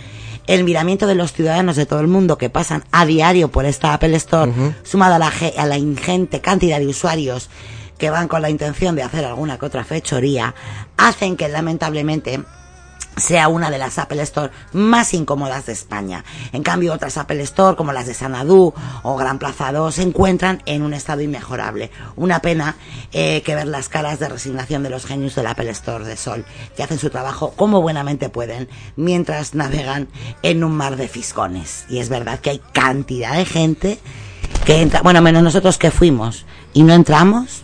[0.50, 3.94] el miramiento de los ciudadanos de todo el mundo que pasan a diario por esta
[3.94, 7.52] Apple Store, sumado a la, a la ingente cantidad de usuarios
[8.00, 10.56] que van con la intención de hacer alguna que otra fechoría,
[10.98, 12.42] hacen que lamentablemente
[13.20, 16.24] sea una de las Apple Store más incómodas de España.
[16.52, 20.62] En cambio, otras Apple Store, como las de Sanadú o Gran Plaza 2, se encuentran
[20.66, 21.92] en un estado inmejorable.
[22.16, 22.76] Una pena
[23.12, 26.46] eh, que ver las caras de resignación de los genios del Apple Store de Sol,
[26.76, 30.08] que hacen su trabajo como buenamente pueden, mientras navegan
[30.44, 31.86] en un mar de fiscones.
[31.90, 34.00] Y es verdad que hay cantidad de gente
[34.66, 37.64] que entra, bueno, menos nosotros que fuimos y no entramos,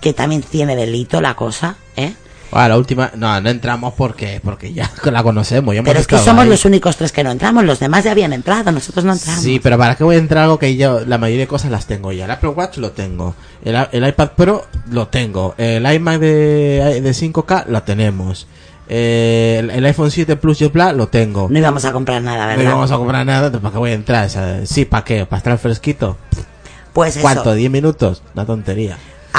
[0.00, 2.14] que también tiene delito la cosa, ¿eh?
[2.50, 5.74] Ah, la última, no, no entramos porque porque ya la conocemos.
[5.74, 6.48] ya hemos Pero es que somos ahí.
[6.50, 9.42] los únicos tres que no entramos, los demás ya habían entrado, nosotros no entramos.
[9.42, 11.86] Sí, pero ¿para qué voy a entrar algo que yo, la mayoría de cosas las
[11.86, 12.24] tengo ya?
[12.24, 13.34] El Apple Watch lo tengo,
[13.64, 18.46] el, el iPad Pro lo tengo, el iMac de, de 5K lo tenemos,
[18.88, 21.48] eh, el, el iPhone 7 Plus y Plus lo tengo.
[21.50, 22.62] No íbamos a comprar nada, No ¿verdad?
[22.64, 24.26] íbamos a comprar nada, ¿para qué voy a entrar?
[24.26, 25.26] O sea, sí, ¿para qué?
[25.26, 26.16] ¿Para estar fresquito?
[26.94, 27.20] Pues eso.
[27.22, 27.54] ¿Cuánto?
[27.54, 28.22] ¿10 minutos?
[28.34, 28.96] Una tontería.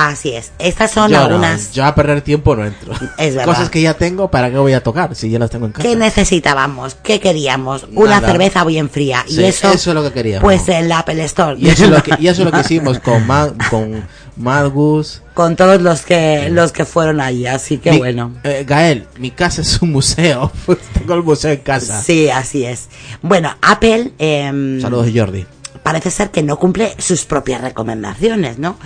[0.08, 0.52] Así es.
[0.60, 2.94] Estas son yo, no, algunas yo a perder tiempo no entro.
[3.18, 3.46] Es verdad.
[3.54, 5.14] Cosas que ya tengo, ¿para qué voy a tocar?
[5.16, 5.88] Si ya las tengo en casa.
[5.88, 8.28] que necesitábamos, que queríamos, una Nada.
[8.32, 9.26] cerveza bien fría.
[9.28, 10.44] Sí, y eso, eso es lo que queríamos.
[10.44, 11.58] Pues el Apple Store.
[11.60, 14.06] Y eso es lo que, y eso es lo que hicimos con, Ma- con
[14.38, 15.22] Madgus.
[15.34, 18.34] Con todos los que, los que fueron allí, así que Mi- bueno.
[18.44, 20.52] eh, Gael, mi casa es un museo.
[20.94, 22.02] Tengo el museo en casa.
[22.02, 22.90] Sí, así es.
[23.22, 25.46] Bueno, Apple, em, Saludos, Jordi.
[25.90, 28.78] Parece ser que no cumple sus propias recomendaciones, ¿no?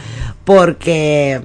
[0.46, 1.42] Porque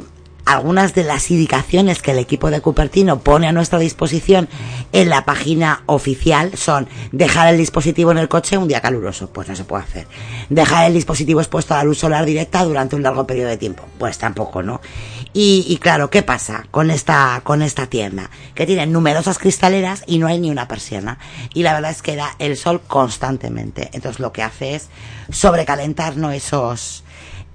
[0.49, 4.49] algunas de las indicaciones que el equipo de Cupertino pone a nuestra disposición
[4.93, 9.47] en la página oficial son dejar el dispositivo en el coche un día caluroso, pues
[9.49, 10.07] no se puede hacer.
[10.49, 13.85] Dejar el dispositivo expuesto a la luz solar directa durante un largo periodo de tiempo,
[13.99, 14.81] pues tampoco, ¿no?
[15.35, 18.31] Y, y claro, ¿qué pasa con esta, con esta tienda?
[18.55, 21.19] Que tiene numerosas cristaleras y no hay ni una persiana.
[21.53, 23.91] Y la verdad es que da el sol constantemente.
[23.93, 24.89] Entonces lo que hace es
[25.31, 26.31] sobrecalentar ¿no?
[26.31, 27.05] esos,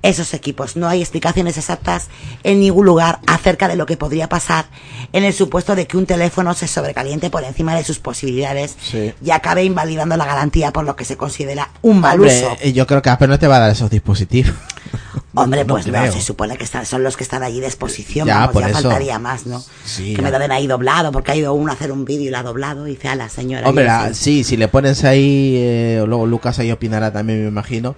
[0.03, 0.75] esos equipos.
[0.75, 2.09] No hay explicaciones exactas
[2.43, 4.65] en ningún lugar acerca de lo que podría pasar
[5.11, 9.13] en el supuesto de que un teléfono se sobrecaliente por encima de sus posibilidades Sí.
[9.23, 12.55] y acabe invalidando la garantía por lo que se considera un mal Hombre, uso.
[12.61, 14.53] eh, yo creo que Apple no te va a dar esos dispositivos.
[15.35, 18.39] Hombre, pues no, se supone que están, son los que están allí de exposición, Ya,
[18.39, 18.81] vamos, por ya eso.
[18.83, 19.63] faltaría más, ¿no?
[19.83, 20.21] Sí, que ya.
[20.21, 22.37] me lo den ahí doblado, porque ha ido uno a hacer un vídeo y lo
[22.37, 23.67] ha doblado y dice a la señora.
[23.67, 24.13] Hombre, la- así.
[24.13, 27.95] sí, si le pones ahí, eh, luego Lucas ahí opinará también, me imagino.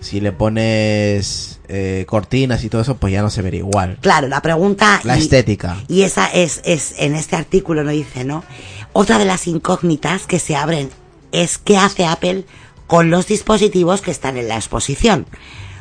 [0.00, 3.98] Si le pones eh, cortinas y todo eso, pues ya no se vería igual.
[4.00, 5.00] Claro, la pregunta...
[5.04, 5.76] La y- estética.
[5.88, 8.44] Y esa es, es, en este artículo no dice, ¿no?
[8.92, 10.90] Otra de las incógnitas que se abren
[11.32, 12.44] es qué hace Apple
[12.86, 15.26] con los dispositivos que están en la exposición.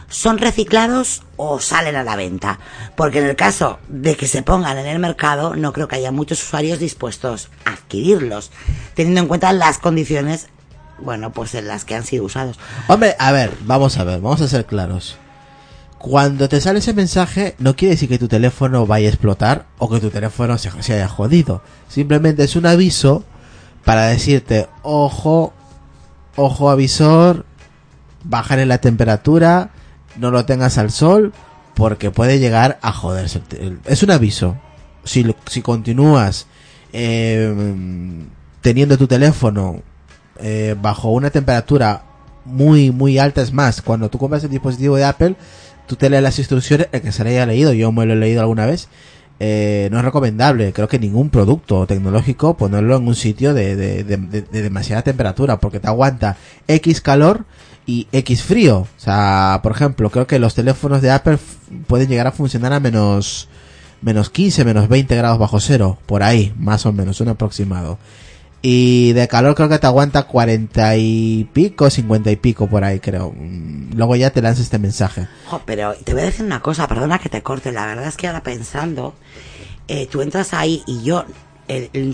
[0.10, 2.60] ¿Son reciclados o salen a la venta?
[2.96, 6.12] Porque en el caso de que se pongan en el mercado, no creo que haya
[6.12, 8.52] muchos usuarios dispuestos a adquirirlos,
[8.94, 10.48] teniendo en cuenta las condiciones,
[11.00, 12.60] bueno, pues en las que han sido usados.
[12.88, 15.18] Hombre, a ver, vamos a ver, vamos a ser claros.
[15.98, 19.90] Cuando te sale ese mensaje, no quiere decir que tu teléfono vaya a explotar o
[19.90, 21.62] que tu teléfono se, haya jodido.
[21.88, 23.24] Simplemente es un aviso
[23.84, 25.54] para decirte, ojo,
[26.36, 27.46] ojo avisor,
[28.24, 29.72] bajar en la temperatura,
[30.18, 31.34] no lo tengas al sol,
[31.74, 33.42] porque puede llegar a joderse.
[33.86, 34.58] Es un aviso.
[35.04, 36.48] Si, si continúas
[36.94, 37.54] eh,
[38.62, 39.82] teniendo tu teléfono
[40.42, 42.04] eh, bajo una temperatura
[42.46, 45.36] muy, muy alta, es más, cuando tú compras el dispositivo de Apple,
[45.88, 48.18] tú te lees las instrucciones, el que se le haya leído, yo me lo he
[48.18, 48.88] leído alguna vez,
[49.40, 54.04] eh, no es recomendable, creo que ningún producto tecnológico ponerlo en un sitio de, de,
[54.04, 57.46] de- de- de demasiada temperatura, porque te aguanta X calor
[57.86, 58.80] y X frío.
[58.80, 61.38] O sea, por ejemplo, creo que los teléfonos de Apple
[61.88, 63.48] pueden llegar a funcionar a menos,
[64.02, 68.00] menos 15, menos 20 grados bajo cero, por ahí, más o menos, un aproximado.
[68.62, 73.00] Y de calor creo que te aguanta 40 y pico, 50 y pico por ahí,
[73.00, 73.32] creo.
[73.38, 75.28] Mm, Luego ya te lanza este mensaje.
[75.66, 78.28] Pero te voy a decir una cosa, perdona que te corte, la verdad es que
[78.28, 79.14] ahora pensando,
[79.88, 81.26] eh, tú entras ahí y yo,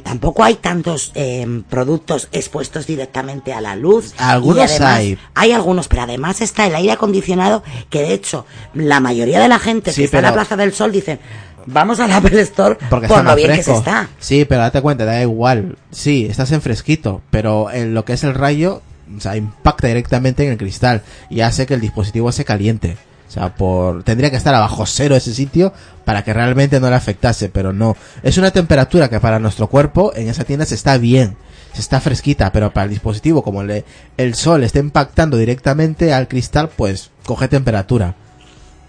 [0.03, 4.13] tampoco hay tantos eh, productos expuestos directamente a la luz.
[4.17, 5.17] Algunos además- hay.
[5.35, 9.59] Hay algunos, pero además está el aire acondicionado que de hecho la mayoría de la
[9.59, 11.19] gente Sí, que está en la pero- Plaza del Sol dicen,
[11.65, 14.09] vamos al Apple Store Porque por lo bien que se está.
[14.19, 15.77] Sí, pero date cuenta, da igual.
[15.91, 18.81] Sí, estás en fresquito, pero en lo que es el rayo,
[19.15, 22.97] o sea, impacta directamente en el cristal y hace que el dispositivo se caliente.
[23.27, 25.73] O sea, por tendría que estar abajo cero ese sitio
[26.05, 27.97] para que realmente no le afectase, pero no.
[28.21, 31.35] Es una temperatura que para nuestro cuerpo en esa tienda se está bien,
[31.73, 33.85] se está fresquita, pero para el dispositivo como le,
[34.17, 38.13] el sol está impactando directamente al cristal, pues coge temperatura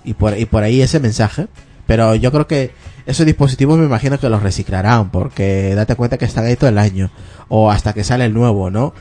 [0.04, 1.46] y por, y por ahí ese mensaje.
[1.86, 2.72] Pero yo creo que
[3.06, 6.78] esos dispositivos me imagino que los reciclarán, porque date cuenta que están ahí todo el
[6.78, 7.10] año,
[7.48, 8.94] o hasta que sale el nuevo, ¿no?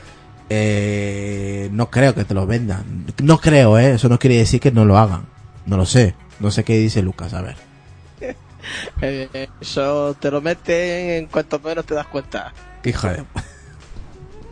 [0.50, 3.06] Eh, no creo que te lo vendan.
[3.22, 3.94] No creo, ¿eh?
[3.94, 5.26] Eso no quiere decir que no lo hagan.
[5.66, 6.14] No lo sé.
[6.40, 7.56] No sé qué dice Lucas, a ver.
[9.02, 12.50] Eh, eso te lo meten en cuanto menos te das cuenta.
[12.82, 13.22] Qué hijo de...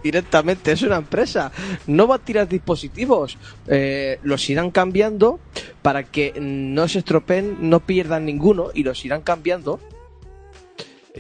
[0.03, 1.53] Directamente, es una empresa.
[1.87, 3.39] No va a tirar dispositivos.
[3.69, 5.39] Eh, los irán cambiando
[5.83, 9.81] para que no se estropeen, no pierdan ninguno y los irán cambiando.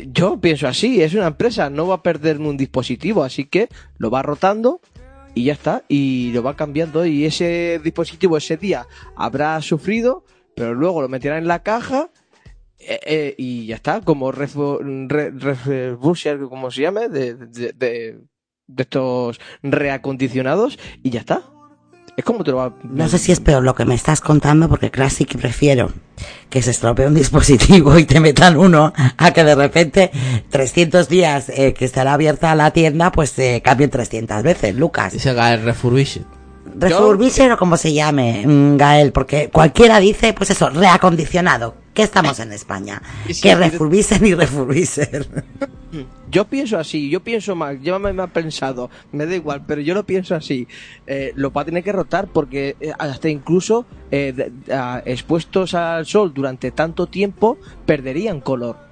[0.07, 3.69] Yo pienso así, es una empresa, no va a perder un dispositivo, así que
[3.99, 4.81] lo va rotando
[5.35, 10.25] y ya está, y lo va cambiando y ese dispositivo ese día habrá sufrido,
[10.55, 12.11] pero luego lo meterá en la caja
[12.79, 14.79] eh, eh, y ya está, como refo-
[15.09, 18.19] re- re- Busher, como se llame, de-
[18.67, 21.43] de estos reacondicionados y ya está.
[22.17, 24.69] Es como te lo va No sé si es peor lo que me estás contando,
[24.69, 25.91] porque que prefiero
[26.51, 30.11] que se estropee un dispositivo y te metan uno a que de repente
[30.51, 35.13] 300 días eh, que estará abierta la tienda, pues se cambien 300 veces, Lucas.
[35.13, 36.23] Dice Gael Refurbished.
[36.75, 41.82] Refurbisher o como se llame, mm, Gael, porque cualquiera dice, pues eso, reacondicionado.
[41.95, 43.03] Que estamos en España.
[43.27, 45.27] Sí, Que refurbisen y refurbisher.
[46.31, 50.07] Yo pienso así, yo pienso mal, llévame mal pensado, me da igual, pero yo lo
[50.07, 50.67] pienso así.
[51.07, 54.51] Eh, lo va a tener que rotar porque eh, hasta incluso eh,
[55.05, 58.92] expuestos al sol durante tanto tiempo perderían color.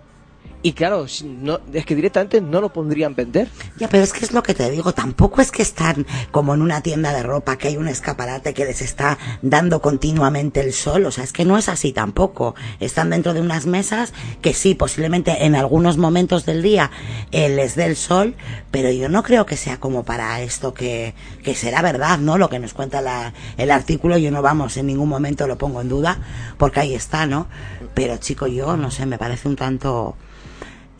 [0.62, 3.48] Y claro, no, es que directamente no lo pondrían vender.
[3.78, 6.60] Ya, pero es que es lo que te digo, tampoco es que están como en
[6.60, 11.06] una tienda de ropa que hay un escaparate que les está dando continuamente el sol,
[11.06, 12.54] o sea, es que no es así tampoco.
[12.78, 16.90] Están dentro de unas mesas que sí, posiblemente en algunos momentos del día
[17.32, 18.34] eh, les dé el sol,
[18.70, 22.36] pero yo no creo que sea como para esto que, que será verdad, ¿no?
[22.36, 25.80] Lo que nos cuenta la- el artículo, yo no vamos, en ningún momento lo pongo
[25.80, 26.18] en duda,
[26.58, 27.46] porque ahí está, ¿no?
[27.94, 30.16] Pero chico, yo no sé, me parece un tanto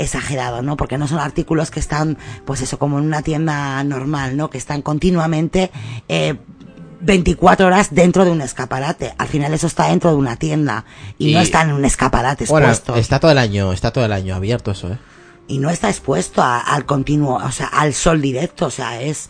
[0.01, 0.77] exagerado, ¿no?
[0.77, 4.51] Porque no son artículos que están, pues eso, como en una tienda normal, ¿no?
[4.51, 5.71] Que están continuamente
[6.09, 6.37] eh,
[7.03, 9.15] 24 horas dentro de un escaparate.
[9.19, 10.85] Al final eso está dentro de una tienda
[11.19, 12.97] y, Y- no está en un escaparate Bueno, expuesto.
[13.01, 14.99] está todo el año, está todo el año abierto eso, ¿eh?
[15.49, 19.29] Y no está expuesto a- al continuo, o sea, al sol directo, o sea, es...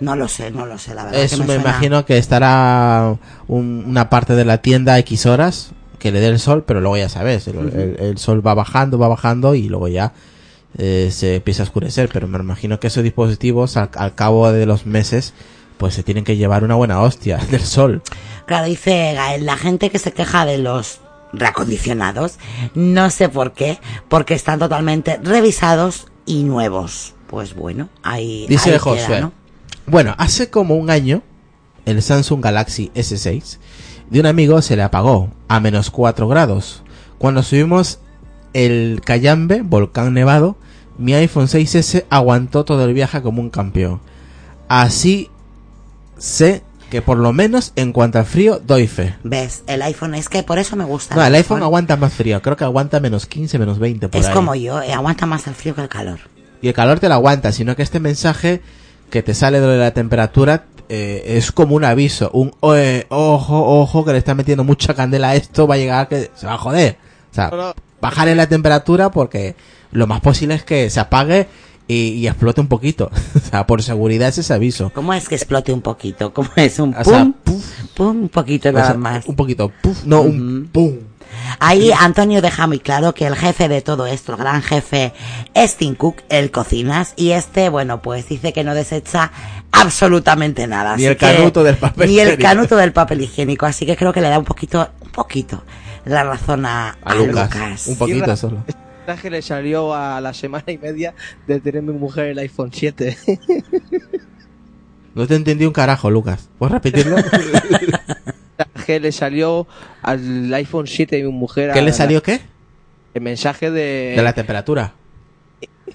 [0.00, 1.20] No lo sé, no lo sé, la verdad.
[1.22, 5.70] Eso que me, suena- imagino que estará un- una parte de la tienda X horas
[6.04, 8.98] que le dé el sol, pero luego ya sabes, el, el- el sol va bajando,
[8.98, 10.12] va bajando y luego ya
[10.76, 12.10] eh, se empieza a oscurecer.
[12.12, 15.32] Pero me imagino que esos dispositivos al, al cabo de los meses
[15.78, 18.02] pues se tienen que llevar una buena hostia del sol.
[18.46, 21.00] Claro, dice Gael, la gente que se queja de los
[21.32, 22.38] reacondicionados,
[22.74, 23.78] no sé por qué,
[24.08, 27.14] porque están totalmente revisados y nuevos.
[27.28, 28.46] pues bueno, ahí.
[28.48, 29.06] Dice ahí Josué.
[29.06, 29.32] queda, ¿no?
[29.86, 31.22] Bueno, hace como un año,
[31.86, 33.58] el Samsung Galaxy S6
[34.14, 36.84] de un amigo se le apagó a menos 4 grados.
[37.18, 37.98] Cuando subimos
[38.52, 40.56] el Cayambe, volcán nevado,
[40.98, 44.00] mi iPhone 6S aguantó todo el viaje como un campeón.
[44.68, 45.30] Así
[46.16, 49.16] sé que por lo menos en cuanto al frío doy fe.
[49.24, 49.64] ¿Ves?
[49.66, 51.16] El iPhone es que por eso me gusta.
[51.16, 54.28] No, el iPhone aguanta más frío, creo que aguanta menos 15, menos 20 por Es
[54.28, 54.32] ahí.
[54.32, 56.20] como yo, eh, aguanta más el frío que el calor.
[56.62, 58.62] Y el calor te lo aguanta, sino que este mensaje
[59.10, 64.04] que te sale de la temperatura eh, es como un aviso, un "Oe, ojo, ojo,
[64.04, 66.58] que le está metiendo mucha candela a esto, va a llegar que se va a
[66.58, 66.96] joder.
[67.30, 69.56] O sea, bajarle la temperatura porque
[69.92, 71.48] lo más posible es que se apague
[71.88, 73.10] y, y explote un poquito.
[73.34, 74.90] o sea, por seguridad es ese aviso.
[74.94, 76.32] ¿Cómo es que explote un poquito?
[76.32, 77.60] ¿Cómo es un O sea, pum?
[77.94, 79.26] pum, un poquito O nada sea, más.
[79.26, 80.94] Un poquito, puf, no, un pum.
[81.60, 85.12] Ahí Antonio deja muy claro que el jefe de todo esto, el gran jefe,
[85.54, 89.30] es Tim Cook, el cocinas, y este, bueno, pues dice que no desecha
[89.72, 90.96] absolutamente nada.
[90.96, 92.42] Ni así el que- canuto del papel Ni el higiénico.
[92.48, 95.62] canuto del papel higiénico, así que creo que le da un poquito, un poquito,
[96.04, 97.54] la razón a, A a Lucas.
[97.54, 97.86] Lucas.
[97.86, 98.58] Un poquito solo.
[98.66, 101.14] Este mensaje le salió a la semana y media
[101.46, 103.16] de tener mi mujer el iPhone 7.
[105.14, 106.48] No te entendí un carajo, Lucas.
[106.58, 107.16] ¿Puedes repetirlo?
[108.86, 109.66] que le salió
[110.02, 111.72] al iPhone 7 de mi mujer.
[111.72, 112.40] ¿Qué le la- salió qué?
[113.14, 114.14] El mensaje de...
[114.16, 114.94] De la temperatura.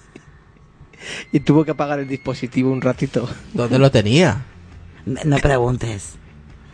[1.31, 3.27] Y tuvo que apagar el dispositivo un ratito.
[3.53, 4.43] ¿Dónde lo tenía?
[5.05, 6.15] No preguntes.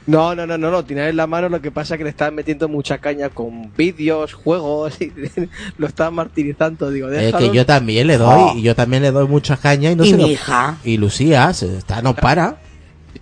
[0.08, 2.12] No, no, no, no, lo tenía en la mano, lo que pasa es que le
[2.12, 5.12] estaban metiendo mucha caña con vídeos, juegos, y
[5.80, 7.50] lo estaban martirizando, digo, Eh, déjalo.
[7.52, 8.54] que yo también le doy, Oh.
[8.56, 10.98] y yo también le doy mucha caña y no y se mi lo- hija, Y
[10.98, 12.58] Lucía, se está, no para.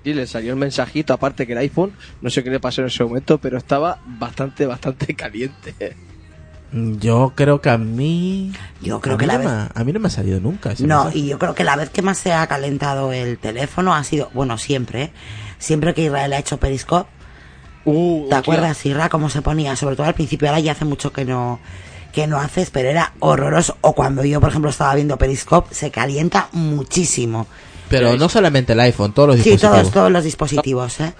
[0.03, 2.87] Y le salió el mensajito, aparte que el iPhone, no sé qué le pasó en
[2.87, 5.95] ese momento, pero estaba bastante, bastante caliente.
[6.71, 8.51] Yo creo que a mí.
[8.81, 9.47] yo creo a que mí la no vez...
[9.47, 10.71] me ha- A mí no me ha salido nunca.
[10.71, 11.19] ese No, mensaje.
[11.19, 14.31] y yo creo que la vez que más se ha calentado el teléfono ha sido,
[14.33, 15.11] bueno, siempre, ¿eh?
[15.59, 17.09] siempre que Israel ha hecho Periscope,
[17.85, 19.75] Uh, ¿Te acuerdas, Irra, cómo se ponía?
[19.75, 21.59] Sobre todo al principio, ahora ya hace mucho que no
[22.13, 23.77] que no haces, pero era horroroso.
[23.81, 27.45] O cuando yo, por ejemplo, estaba viendo Periscope, se calienta muchísimo.
[27.99, 29.77] Pero no solamente el iPhone, todos los Sí, dispositivos.
[29.81, 31.13] todos, todos los dispositivos, ¿eh?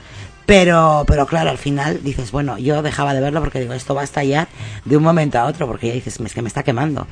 [0.46, 4.02] Pero, pero claro, al final dices, bueno, yo dejaba de verlo porque digo, esto va
[4.02, 4.50] a estallar
[4.84, 7.08] de un momento a otro, porque ya dices, es que me está quemando.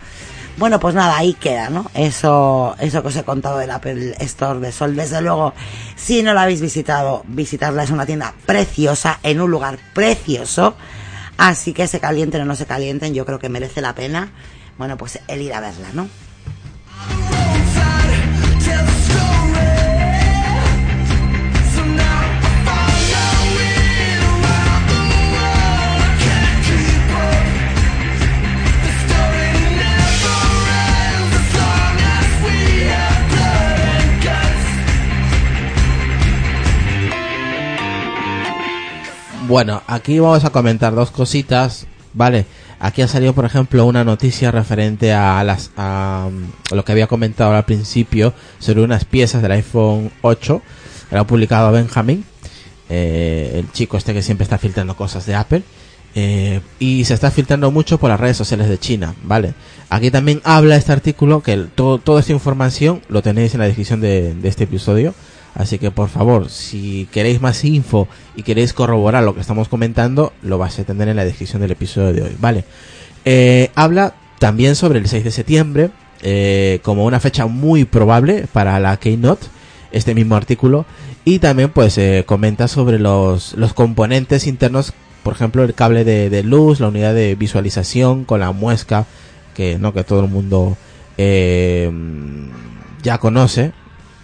[0.57, 1.89] Bueno, pues nada, ahí queda, ¿no?
[1.93, 4.97] Eso, eso que os he contado del Apple Store de Sol.
[4.97, 5.53] Desde luego,
[5.95, 10.75] si no la habéis visitado, visitarla es una tienda preciosa, en un lugar precioso.
[11.37, 14.29] Así que se calienten o no se calienten, yo creo que merece la pena,
[14.77, 16.07] bueno, pues el ir a verla, ¿no?
[39.51, 42.45] Bueno, aquí vamos a comentar dos cositas, ¿vale?
[42.79, 47.07] Aquí ha salido, por ejemplo, una noticia referente a, las, a, um, lo que había
[47.07, 50.61] comentado al principio sobre unas piezas del iPhone 8.
[51.11, 52.23] Lo ha publicado Benjamin,
[52.89, 55.63] eh, el chico este que siempre está filtrando cosas de Apple.
[56.15, 59.53] eh, y se está filtrando mucho por las redes sociales de China, ¿vale?
[59.89, 63.99] Aquí también habla este artículo, que todo, toda esta información lo tenéis en la descripción
[63.99, 65.13] de, de este episodio.
[65.55, 70.31] Así que por favor, si queréis más info y queréis corroborar lo que estamos comentando,
[70.41, 72.63] lo vais a tener en la descripción del episodio de hoy, ¿vale?
[73.25, 75.89] Eh, habla también sobre el 6 de septiembre,
[76.21, 79.47] eh, como una fecha muy probable para la Keynote,
[79.91, 80.85] este mismo artículo,
[81.25, 86.29] y también pues eh, comenta sobre los, los componentes internos, por ejemplo el cable de,
[86.29, 89.05] de luz, la unidad de visualización con la muesca,
[89.53, 90.77] que no que todo el mundo
[93.03, 93.73] ya conoce,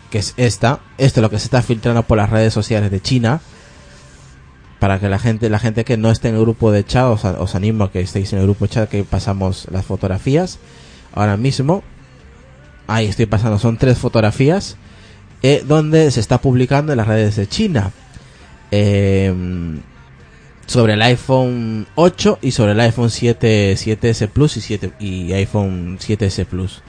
[0.09, 0.79] que es esta.
[0.97, 3.41] Esto es lo que se está filtrando por las redes sociales de China.
[4.79, 7.25] Para que la gente, la gente que no esté en el grupo de chat, os,
[7.25, 10.59] os animo a que estéis en el grupo de chat que pasamos las fotografías.
[11.13, 11.83] Ahora mismo.
[12.87, 14.77] Ahí estoy pasando, son tres fotografías.
[15.43, 17.91] eh, donde se está publicando en las redes de China.
[18.71, 19.33] Eh,
[20.65, 25.97] sobre el iPhone 8 y sobre el iPhone 7, 7S Plus y, 7, y iPhone
[25.97, 26.83] 7S Plus.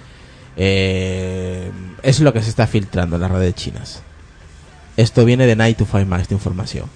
[0.60, 1.70] Eh,
[2.02, 4.02] es lo que se está filtrando en las redes chinas.
[4.96, 6.86] Esto viene de Night to Five Max, esta información.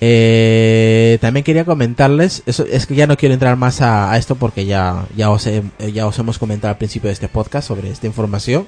[0.00, 4.64] Eh, también quería comentarles, eso es que ya no quiero entrar más a, esto porque
[4.64, 5.62] ya, ya, os he-
[5.92, 8.66] ya os hemos comentado al principio de este podcast sobre esta información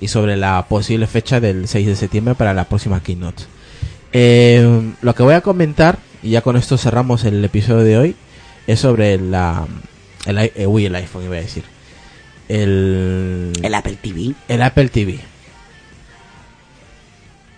[0.00, 3.44] y sobre la posible fecha del 6 de septiembre para la próxima keynote.
[4.12, 8.16] Eh, lo que voy a comentar, y ya con esto cerramos el episodio de hoy,
[8.66, 9.66] es sobre la,
[10.26, 11.64] el, eh, uy, el iPhone iba a decir.
[12.48, 14.34] El, El Apple TV.
[14.48, 15.20] el Apple TV.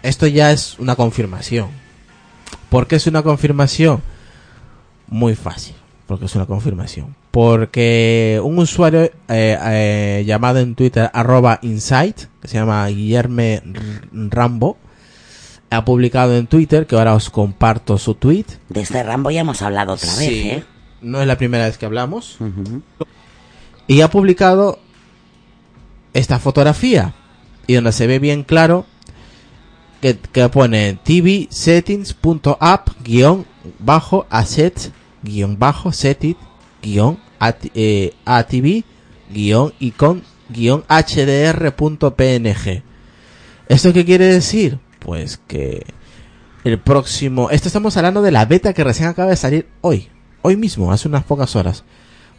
[0.03, 1.69] Esto ya es una confirmación.
[2.71, 4.03] ¿Por qué es una confirmación?
[5.09, 5.75] Muy fácil.
[6.07, 7.17] Porque es una confirmación.
[7.33, 13.63] Porque un usuario eh, eh, llamado en Twitter arroba insight, que se llama Guillermo R-
[14.31, 14.79] Rambo,
[15.71, 18.47] ha publicado en Twitter, que ahora os comparto su tweet.
[18.69, 20.65] De este Rambo ya hemos hablado otra vez, ¿eh?
[21.03, 22.39] No es la primera vez que hablamos.
[23.87, 24.79] Y ha publicado
[26.13, 27.15] esta fotografía.
[27.67, 28.87] Y donde se ve bien claro
[30.01, 33.45] que, que pone TV settings.app guion
[33.79, 34.93] bajo asset
[35.23, 36.37] guion bajo setting
[36.83, 37.67] guion at-
[38.25, 38.85] atv
[39.33, 42.83] guion icon guion hdr.png.
[43.69, 44.79] ¿Esto qué quiere decir?
[45.01, 45.85] Pues que
[46.63, 47.51] el próximo...
[47.51, 50.09] Esto estamos hablando de la beta que recién acaba de salir hoy.
[50.43, 51.83] Hoy mismo, hace unas pocas horas.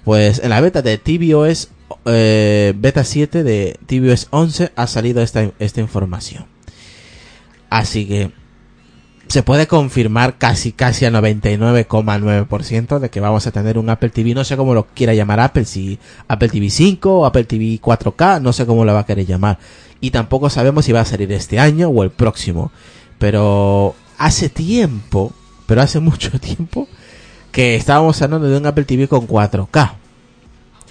[0.03, 1.69] Pues en la beta de tvOS
[2.05, 6.45] eh, beta 7 de tvOS 11 ha salido esta, esta información.
[7.69, 8.31] Así que
[9.27, 14.33] se puede confirmar casi casi a 99,9% de que vamos a tener un Apple TV,
[14.33, 18.41] no sé cómo lo quiera llamar Apple, si Apple TV 5 o Apple TV 4K,
[18.41, 19.59] no sé cómo lo va a querer llamar.
[19.99, 22.71] Y tampoco sabemos si va a salir este año o el próximo.
[23.19, 25.33] Pero hace tiempo,
[25.65, 26.87] pero hace mucho tiempo,
[27.57, 29.93] que estábamos hablando de un Apple TV con 4K.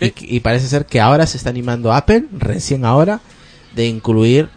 [0.00, 3.20] Y, y parece ser que ahora se está animando Apple, recién ahora,
[3.76, 4.48] de incluir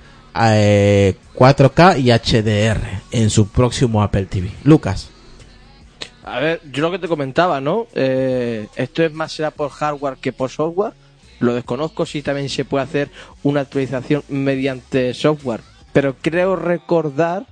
[0.42, 2.82] eh, 4K y HDR
[3.12, 4.50] en su próximo Apple TV.
[4.64, 5.12] Lucas.
[6.24, 7.86] A ver, yo lo que te comentaba, ¿no?
[7.94, 10.94] Eh, esto es más será por hardware que por software.
[11.38, 13.12] Lo desconozco si también se puede hacer
[13.44, 15.62] una actualización mediante software.
[15.94, 17.46] Pero creo recordar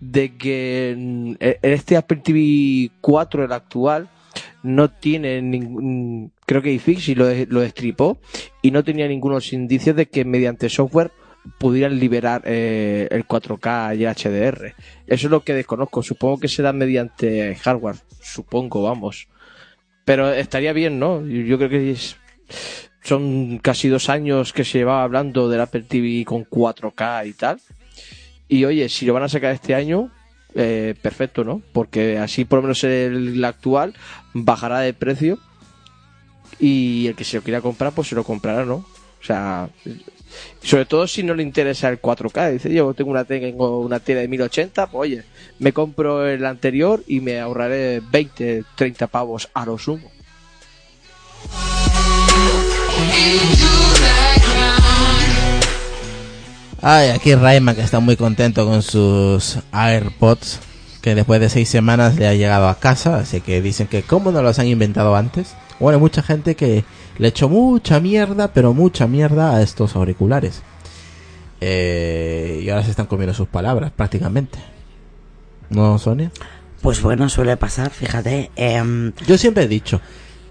[0.00, 4.08] de que en este Apple TV 4, el actual,
[4.62, 6.32] no tiene ningún...
[6.46, 8.18] Creo que iFixit lo, lo destripó
[8.62, 11.12] y no tenía ningunos indicios de que mediante software
[11.58, 14.74] pudieran liberar eh, el 4K y HDR.
[15.06, 16.02] Eso es lo que desconozco.
[16.02, 17.96] Supongo que será mediante hardware.
[18.20, 19.28] Supongo, vamos.
[20.04, 21.26] Pero estaría bien, ¿no?
[21.26, 21.96] Yo creo que
[23.02, 27.60] son casi dos años que se llevaba hablando del Apple TV con 4K y tal.
[28.48, 30.10] Y oye, si lo van a sacar este año,
[30.54, 31.62] eh, perfecto, ¿no?
[31.72, 33.94] Porque así por lo menos el, actual
[34.32, 35.38] bajará de precio
[36.58, 38.76] y el que se lo quiera comprar, pues se lo comprará, ¿no?
[38.76, 39.68] O sea,
[40.62, 42.52] sobre todo si no le interesa el 4K.
[42.52, 45.24] Dice, yo tengo una, tengo una tele de 1080, pues oye,
[45.58, 50.10] me compro el anterior y me ahorraré 20, 30 pavos a lo sumo.
[56.90, 60.58] Ay, aquí Rayman que está muy contento con sus AirPods
[61.02, 64.32] que después de seis semanas le ha llegado a casa, así que dicen que cómo
[64.32, 65.54] no los han inventado antes.
[65.80, 66.86] Bueno, hay mucha gente que
[67.18, 70.62] le echó mucha mierda, pero mucha mierda a estos auriculares.
[71.60, 74.58] Eh, y ahora se están comiendo sus palabras prácticamente.
[75.68, 76.32] ¿No, Sonia?
[76.80, 78.50] Pues bueno, suele pasar, fíjate.
[78.56, 80.00] em, Yo siempre he dicho,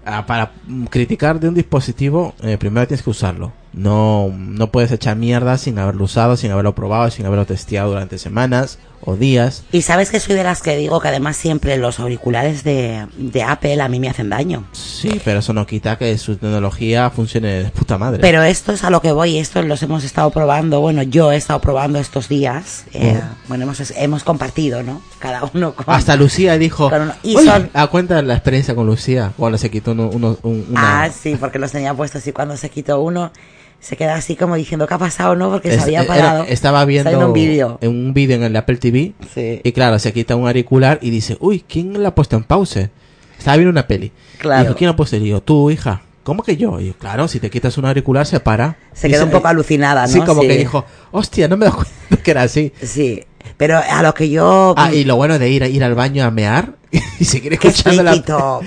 [0.06, 0.52] ah, para
[0.88, 3.52] criticar de un dispositivo, eh, primero tienes que usarlo.
[3.72, 8.18] No, no puedes echar mierda sin haberlo usado, sin haberlo probado, sin haberlo testeado durante
[8.18, 9.64] semanas o días.
[9.72, 13.42] y sabes que soy de las que digo que además siempre los auriculares de, de
[13.42, 14.64] Apple a mí me hacen daño.
[14.72, 18.20] Sí, pero eso no quita que su tecnología funcione de puta madre.
[18.20, 21.36] Pero esto es a lo que voy, esto los hemos estado probando, bueno, yo he
[21.36, 25.00] estado probando estos días, eh, bueno, hemos, hemos compartido, ¿no?
[25.18, 25.84] Cada uno con...
[25.88, 29.32] Hasta Lucía dijo, Con uno- y "Oye, son- a cuenta de la experiencia con Lucía,
[29.36, 31.04] cuando se quitó uno, uno- un- una...
[31.04, 33.32] Ah, sí, porque los tenía puestos y cuando se quitó uno,
[33.80, 35.50] se queda así como diciendo, ¿qué ha pasado, no?
[35.50, 36.44] Porque se había era- parado.
[36.48, 37.78] estaba viendo un vídeo.
[37.80, 39.60] en un vídeo en el Apple TV Sí.
[39.62, 42.90] y claro, se quita un auricular y dice, uy, ¿quién le ha puesto en pause?
[43.38, 44.10] Estaba viendo una peli.
[44.38, 44.62] Claro.
[44.64, 45.16] Dijo, ¿quién lo ha puesto?
[45.16, 46.02] Y digo, tú, hija.
[46.24, 46.78] ¿Cómo que yo?
[46.78, 48.76] Y yo, claro, si te quitas un auricular se para.
[48.92, 50.12] Se quedó un poco alucinada, ¿no?
[50.12, 50.48] Sí, como Sí.
[50.48, 51.76] que dijo, hostia, no me dado
[52.10, 52.72] cuenta que era así.
[52.82, 53.22] Sí,
[53.56, 54.74] pero a lo que yo...
[54.76, 56.74] Ah, y lo bueno de ir, a ir al baño a mear
[57.20, 58.12] y seguir Qué escuchando la...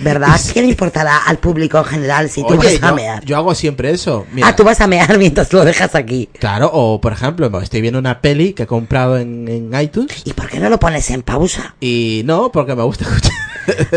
[0.02, 0.40] ¿verdad?
[0.54, 3.26] ¿Qué le importará al público en general si tú Oye, vas a mear?
[3.26, 4.26] yo hago siempre eso.
[4.34, 6.30] Mira, Ah, tú vas a mear mientras lo dejas aquí.
[6.40, 10.34] Claro, o por ejemplo, estoy viendo una peli que he comprado en, en iTunes ¿Y
[10.34, 11.76] por qué no lo pones en pausa?
[11.80, 13.32] y no, porque me gusta escuchar.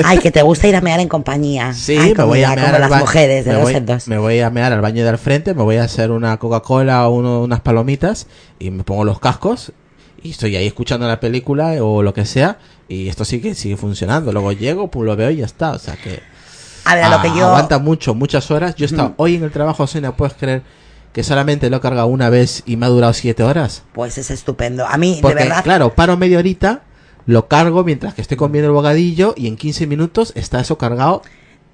[0.05, 1.73] Ay, que te gusta ir a mear en compañía.
[1.73, 3.87] Sí, Ay, me como voy a mear como las mujeres de me dos voy, en
[3.87, 4.09] dos.
[4.09, 7.15] Me voy a mear al baño del frente, me voy a hacer una Coca-Cola o
[7.15, 8.27] uno- unas palomitas
[8.59, 9.73] y me pongo los cascos
[10.25, 14.33] y estoy ahí escuchando la película o lo que sea y esto sigue sigue funcionando.
[14.33, 15.71] Luego llego, pues lo veo y ya está.
[15.73, 16.21] O sea que
[16.85, 17.47] A ver, a lo que ah, yo...
[17.49, 18.75] aguanta mucho, muchas horas.
[18.75, 19.15] Yo he estado Mm.
[19.19, 20.63] hoy en el trabajo, Sonia, ¿puedes creer
[21.13, 23.83] que solamente lo he cargado una vez y me ha durado siete horas?
[23.93, 24.87] Pues es estupendo.
[24.87, 26.83] A mí, Porque, de verdad, claro, paro media horita,
[27.27, 31.23] lo cargo mientras que estoy comiendo el bocadillo y en 15 minutos está eso cargado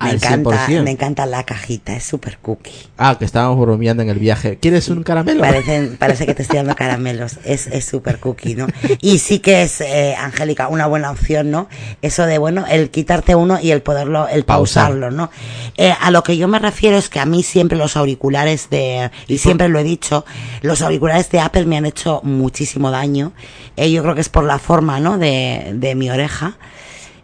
[0.03, 0.83] Me Al encanta, 100%.
[0.83, 2.73] me encanta la cajita, es súper cookie.
[2.97, 4.57] Ah, que estábamos bromeando en el viaje.
[4.59, 5.43] ¿Quieres un caramelo?
[5.43, 7.37] Parecen, parece que te estoy dando caramelos.
[7.45, 8.67] Es es súper cookie, ¿no?
[9.03, 11.69] Y sí que es, eh, Angélica, una buena opción, ¿no?
[12.01, 14.85] Eso de, bueno, el quitarte uno y el poderlo, el Pausar.
[14.87, 15.31] pausarlo, ¿no?
[15.77, 19.11] Eh, a lo que yo me refiero es que a mí siempre los auriculares de,
[19.29, 20.25] y siempre lo he dicho,
[20.63, 23.33] los auriculares de Apple me han hecho muchísimo daño.
[23.77, 25.19] Eh, yo creo que es por la forma, ¿no?
[25.19, 26.57] De, de mi oreja.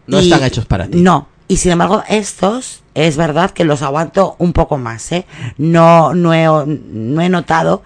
[0.06, 1.00] No están hechos para ti.
[1.00, 1.28] No.
[1.48, 5.26] Y sin embargo, estos, es verdad que los aguanto un poco más, ¿eh?
[5.58, 7.82] No, no he, no he notado,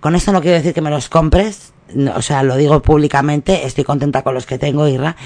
[0.00, 3.66] con esto no quiero decir que me los compres, no, o sea, lo digo públicamente,
[3.66, 5.16] estoy contenta con los que tengo, Irra,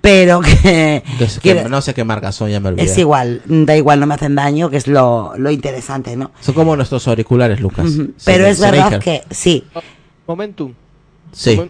[0.00, 2.82] pero que, Que es- que quiero- no sé qué marca son, ya me olvidé.
[2.90, 6.32] es igual, da igual, no me hacen daño, que es lo, lo interesante, ¿no?
[6.40, 7.86] Son como nuestros auriculares, Lucas.
[8.24, 9.64] Pero es verdad que, sí,
[10.26, 10.74] Momentum.
[11.32, 11.60] Sí,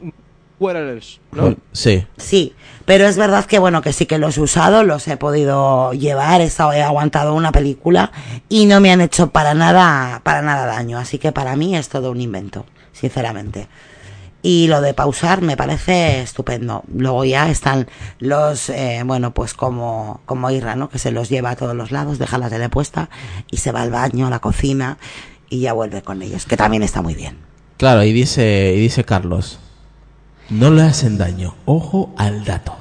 [0.60, 1.55] Wireless, ¿no?
[1.72, 2.06] sí.
[2.16, 2.55] Sí,
[2.85, 6.40] pero es verdad que bueno, que sí que los he usado, los he podido llevar,
[6.40, 8.10] he, estado- he aguantado una película
[8.48, 10.98] y no me han hecho para nada, para nada daño.
[10.98, 13.68] Así que para mí es todo un invento, sinceramente.
[14.40, 16.85] Y lo de pausar me parece estupendo.
[16.94, 17.89] Luego ya están
[18.20, 20.89] los, eh, bueno, pues como, como Irra, ¿no?
[20.89, 23.10] Que se los lleva a todos los lados, deja la tele puesta
[23.51, 24.97] y se va al baño, a la cocina
[25.51, 27.36] y ya vuelve con ellos, que también está muy bien.
[27.78, 29.59] Claro, y dice, y dice Carlos,
[30.51, 32.77] no le hacen daño, ojo al dato.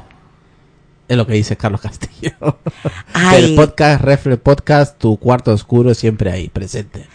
[1.07, 2.31] Es lo que dice Carlos Castillo.
[3.13, 3.45] Ay.
[3.45, 7.07] El podcast, Refle Podcast, tu cuarto oscuro siempre ahí, presente.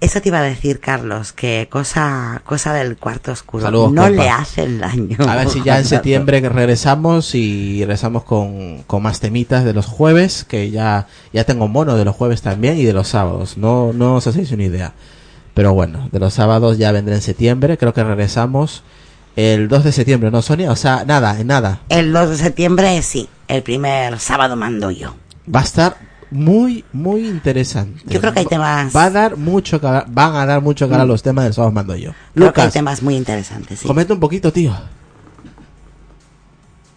[0.00, 3.64] Eso te iba a decir, Carlos, que cosa, cosa del cuarto oscuro.
[3.64, 4.22] Saludos, no compa.
[4.22, 5.16] le hacen daño.
[5.26, 9.86] A ver si ya en septiembre regresamos y regresamos con, con más temitas de los
[9.86, 13.56] jueves, que ya, ya tengo mono de los jueves también y de los sábados.
[13.56, 14.92] No, no os hacéis una idea.
[15.54, 18.82] Pero bueno, de los sábados ya vendré en septiembre, creo que regresamos
[19.36, 20.70] el 2 de septiembre, ¿no, Sonia?
[20.70, 21.80] O sea, nada, en nada.
[21.88, 23.28] El 2 de septiembre, sí.
[23.48, 25.14] El primer sábado mando yo.
[25.52, 25.96] Va a estar
[26.30, 28.00] muy, muy interesante.
[28.06, 28.94] Yo creo que hay temas.
[28.94, 31.52] Va a dar mucho que hablar- van a dar mucho que hablar los temas del
[31.54, 32.12] sábado mando yo.
[32.34, 33.86] creo que hay temas muy interesantes, sí.
[33.86, 34.74] comenta un poquito, tío.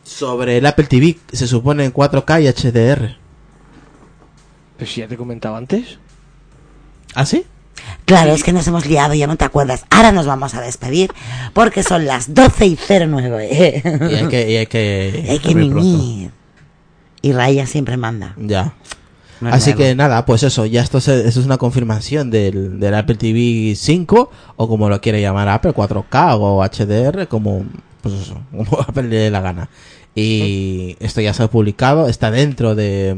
[0.04, 3.18] Sobre el Apple TV, se supone en 4K y HDR.
[4.78, 5.98] Pero si ya te comentaba antes.
[7.14, 7.46] ¿Ah, sí?
[8.06, 9.86] Claro, es que nos hemos liado, ya no te acuerdas.
[9.90, 11.12] Ahora nos vamos a despedir
[11.54, 13.50] porque son las 12 y 09.
[14.10, 16.30] Y hay que, y hay que, hay que.
[17.22, 18.34] Y Raya siempre manda.
[18.38, 18.74] Ya.
[19.42, 19.84] No Así nuevo.
[19.84, 23.76] que nada, pues eso, ya esto, se- eso es una confirmación del, del Apple TV
[23.76, 27.64] 5 o como lo quiere llamar Apple, 4K o HDR, como,
[28.02, 29.70] pues eso, como Apple le dé la gana.
[30.16, 33.16] Y esto ya se ha publicado, está dentro de,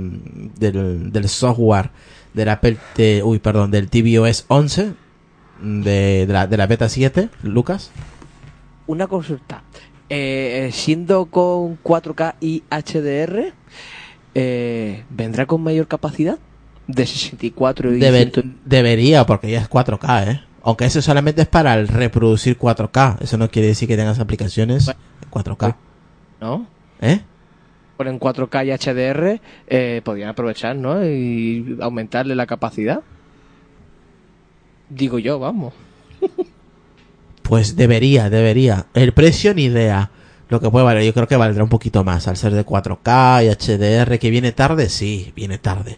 [0.58, 1.92] del, del software
[2.40, 4.94] del Apple, de- uy, perdón, del tvOS 11,
[5.62, 7.92] de, de la, de la beta 7, Lucas.
[8.88, 9.64] Una consulta.
[10.10, 13.54] Eh, siendo con 4K y HDR,
[14.36, 16.40] eh, ¿vendrá con mayor capacidad?
[16.88, 18.58] De 64 y Debe- 100.
[18.66, 20.42] debería, porque ya es 4K, ¿eh?
[20.64, 23.18] Aunque eso solamente es para el reproducir 4K.
[23.22, 24.96] Eso no quiere decir que tengas aplicaciones en
[25.30, 25.76] 4K.
[26.42, 26.66] ¿no?
[27.02, 27.22] ¿Eh?
[28.00, 31.06] Ponen 4K y HDR, eh, podrían aprovechar, ¿no?
[31.06, 33.02] Y aumentarle la capacidad.
[34.90, 35.74] Digo yo, vamos.
[37.44, 38.86] Pues debería, debería.
[38.94, 40.12] El precio ni idea.
[40.50, 42.28] Lo que puede valer, yo creo que valdrá un poquito más.
[42.28, 45.98] Al ser de 4K y HDR, que viene tarde, sí, viene tarde.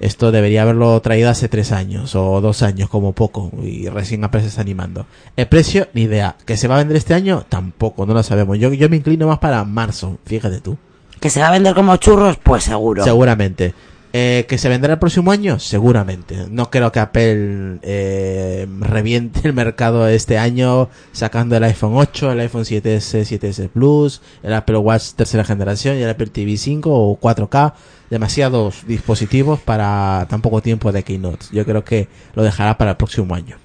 [0.00, 4.60] Esto debería haberlo traído hace tres años o dos años como poco y recién está
[4.60, 5.06] animando.
[5.34, 6.36] El precio, ni idea.
[6.44, 7.46] ¿Que se va a vender este año?
[7.48, 8.58] Tampoco, no lo sabemos.
[8.58, 10.76] Yo, yo me inclino más para marzo, fíjate tú.
[11.22, 12.36] ¿Que se va a vender como churros?
[12.36, 13.04] Pues seguro.
[13.04, 13.74] Seguramente.
[14.12, 15.60] Eh, ¿Que se vendrá el próximo año?
[15.60, 16.48] Seguramente.
[16.50, 22.40] No creo que Apple eh, reviente el mercado este año sacando el iPhone 8, el
[22.40, 27.16] iPhone 7S, 7S Plus, el Apple Watch tercera generación y el Apple TV 5 o
[27.20, 27.74] 4K.
[28.10, 31.46] Demasiados dispositivos para tan poco tiempo de Keynote.
[31.52, 33.58] Yo creo que lo dejará para el próximo año.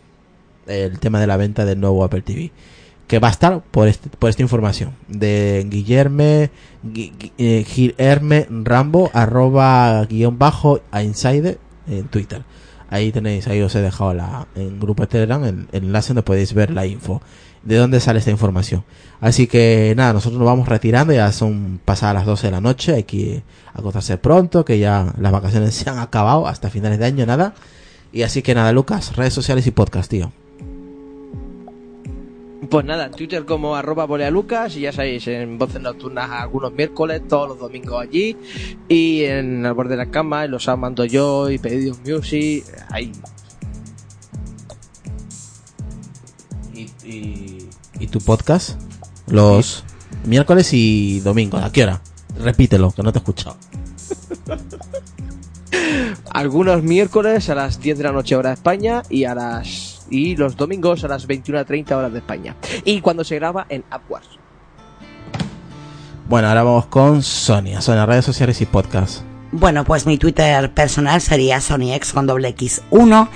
[0.68, 2.52] El tema de la venta del nuevo Apple TV
[3.08, 4.92] que va a estar por, este- por esta información.
[5.08, 6.52] De Guillerme
[6.84, 11.58] Gui- Gui- eh, Rambo arroba guion bajo a Inside
[11.88, 12.44] en Twitter.
[12.90, 16.24] Ahí tenéis ahí os he dejado la en grupo de Telegram el, el enlace donde
[16.24, 17.22] podéis ver la info
[17.64, 18.86] de dónde sale esta información.
[19.20, 22.94] Así que nada nosotros nos vamos retirando ya son pasadas las 12 de la noche
[22.94, 23.44] hay que
[23.74, 27.54] acostarse pronto que ya las vacaciones se han acabado hasta finales de año nada.
[28.14, 30.32] Y así que nada Lucas redes sociales y podcast tío
[32.70, 37.22] Pues nada, en Twitter como arroba bolealucas y ya sabéis, en voces nocturnas algunos miércoles,
[37.28, 38.36] todos los domingos allí
[38.90, 42.66] y en el borde de la cama, en los sábados mando yo y pedidos music,
[42.90, 43.12] ahí.
[46.74, 47.70] ¿Y, y,
[48.00, 48.80] y tu podcast?
[49.28, 49.84] Los
[50.26, 51.64] miércoles y domingos.
[51.64, 52.02] ¿A qué hora?
[52.40, 53.58] Repítelo, que no te he escuchado.
[56.32, 60.36] Algunos miércoles a las 10 de la noche hora de España y a las y
[60.36, 62.56] los domingos a las 21.30 horas de España.
[62.86, 64.28] Y cuando se graba en Upwards.
[66.30, 67.82] Bueno, ahora vamos con Sonia.
[67.82, 69.22] Sonia, redes sociales y podcast.
[69.52, 73.30] Bueno, pues mi Twitter personal sería SonyX con doble X1.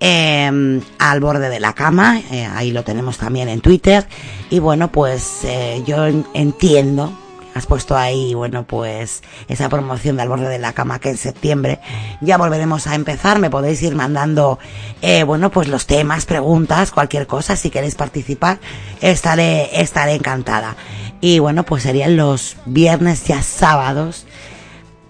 [0.00, 4.06] eh, al borde de la cama, eh, ahí lo tenemos también en Twitter.
[4.50, 7.10] Y bueno, pues eh, yo en- entiendo,
[7.54, 11.16] has puesto ahí, bueno, pues esa promoción de al borde de la cama que en
[11.16, 11.80] septiembre
[12.20, 13.38] ya volveremos a empezar.
[13.38, 14.58] Me podéis ir mandando,
[15.02, 17.56] eh, bueno, pues los temas, preguntas, cualquier cosa.
[17.56, 18.58] Si queréis participar,
[19.00, 20.76] estaré, estaré encantada.
[21.20, 24.26] Y bueno, pues serían los viernes ya sábados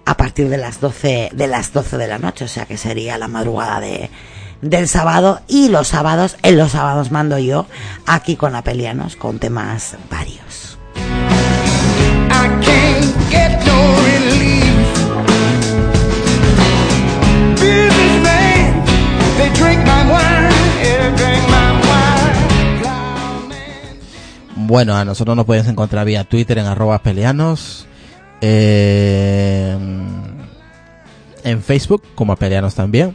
[0.05, 3.17] a partir de las 12 de las 12 de la noche, o sea que sería
[3.19, 4.11] la madrugada de
[4.61, 7.67] del sábado y los sábados, en los sábados mando yo
[8.07, 10.64] aquí con Apelianos con temas varios.
[24.67, 27.87] Bueno, a nosotros nos puedes encontrar vía Twitter en arroba peleanos.
[28.41, 29.77] eh,
[31.45, 33.15] en Facebook como Peleanos también.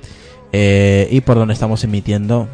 [0.54, 2.48] eh, y por donde estamos emitiendo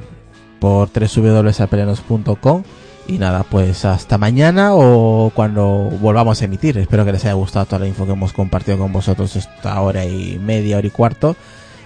[0.60, 2.64] por www.apeleanos.com.
[3.08, 5.66] Y nada, pues hasta mañana o cuando
[6.02, 6.78] volvamos a emitir.
[6.78, 10.06] Espero que les haya gustado toda la info que hemos compartido con vosotros esta hora
[10.06, 11.36] y media, hora y cuarto.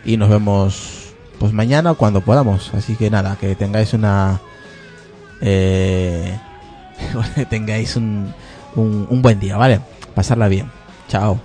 [0.06, 2.74] Y nos vemos pues mañana o cuando podamos.
[2.74, 4.40] Así que nada, que tengáis una...
[5.42, 6.38] Eh,
[7.36, 8.34] que tengáis un,
[8.76, 9.82] un, buen día, ¿vale?
[10.16, 10.72] Pasarla bien.
[11.10, 11.40] Chao.